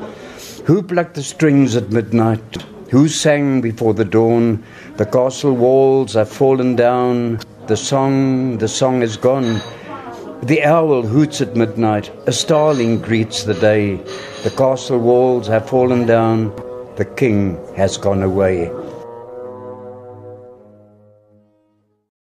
Who 0.67 0.83
plucked 0.83 1.15
the 1.15 1.23
strings 1.23 1.77
at 1.77 1.91
midnight? 1.91 2.63
Who 2.91 3.09
sang 3.09 3.61
before 3.61 3.95
the 3.95 4.05
dawn? 4.05 4.63
The 4.97 5.07
castle 5.07 5.53
walls 5.53 6.15
have 6.15 6.29
fallen 6.29 6.77
down. 6.77 7.41
The 7.67 7.77
song, 7.77 8.59
the 8.59 8.69
song 8.69 9.03
is 9.03 9.17
gone. 9.17 9.61
The 10.43 10.63
owl 10.65 11.03
hoots 11.03 11.41
at 11.41 11.57
midnight. 11.57 12.11
A 12.27 12.33
starling 12.33 13.01
greets 13.01 13.45
the 13.45 13.55
day. 13.55 13.97
The 14.43 14.51
castle 14.57 14.99
walls 14.99 15.47
have 15.47 15.69
fallen 15.69 16.07
down. 16.07 16.55
The 16.97 17.05
king 17.05 17.59
has 17.77 17.97
gone 17.97 18.23
away. 18.23 18.71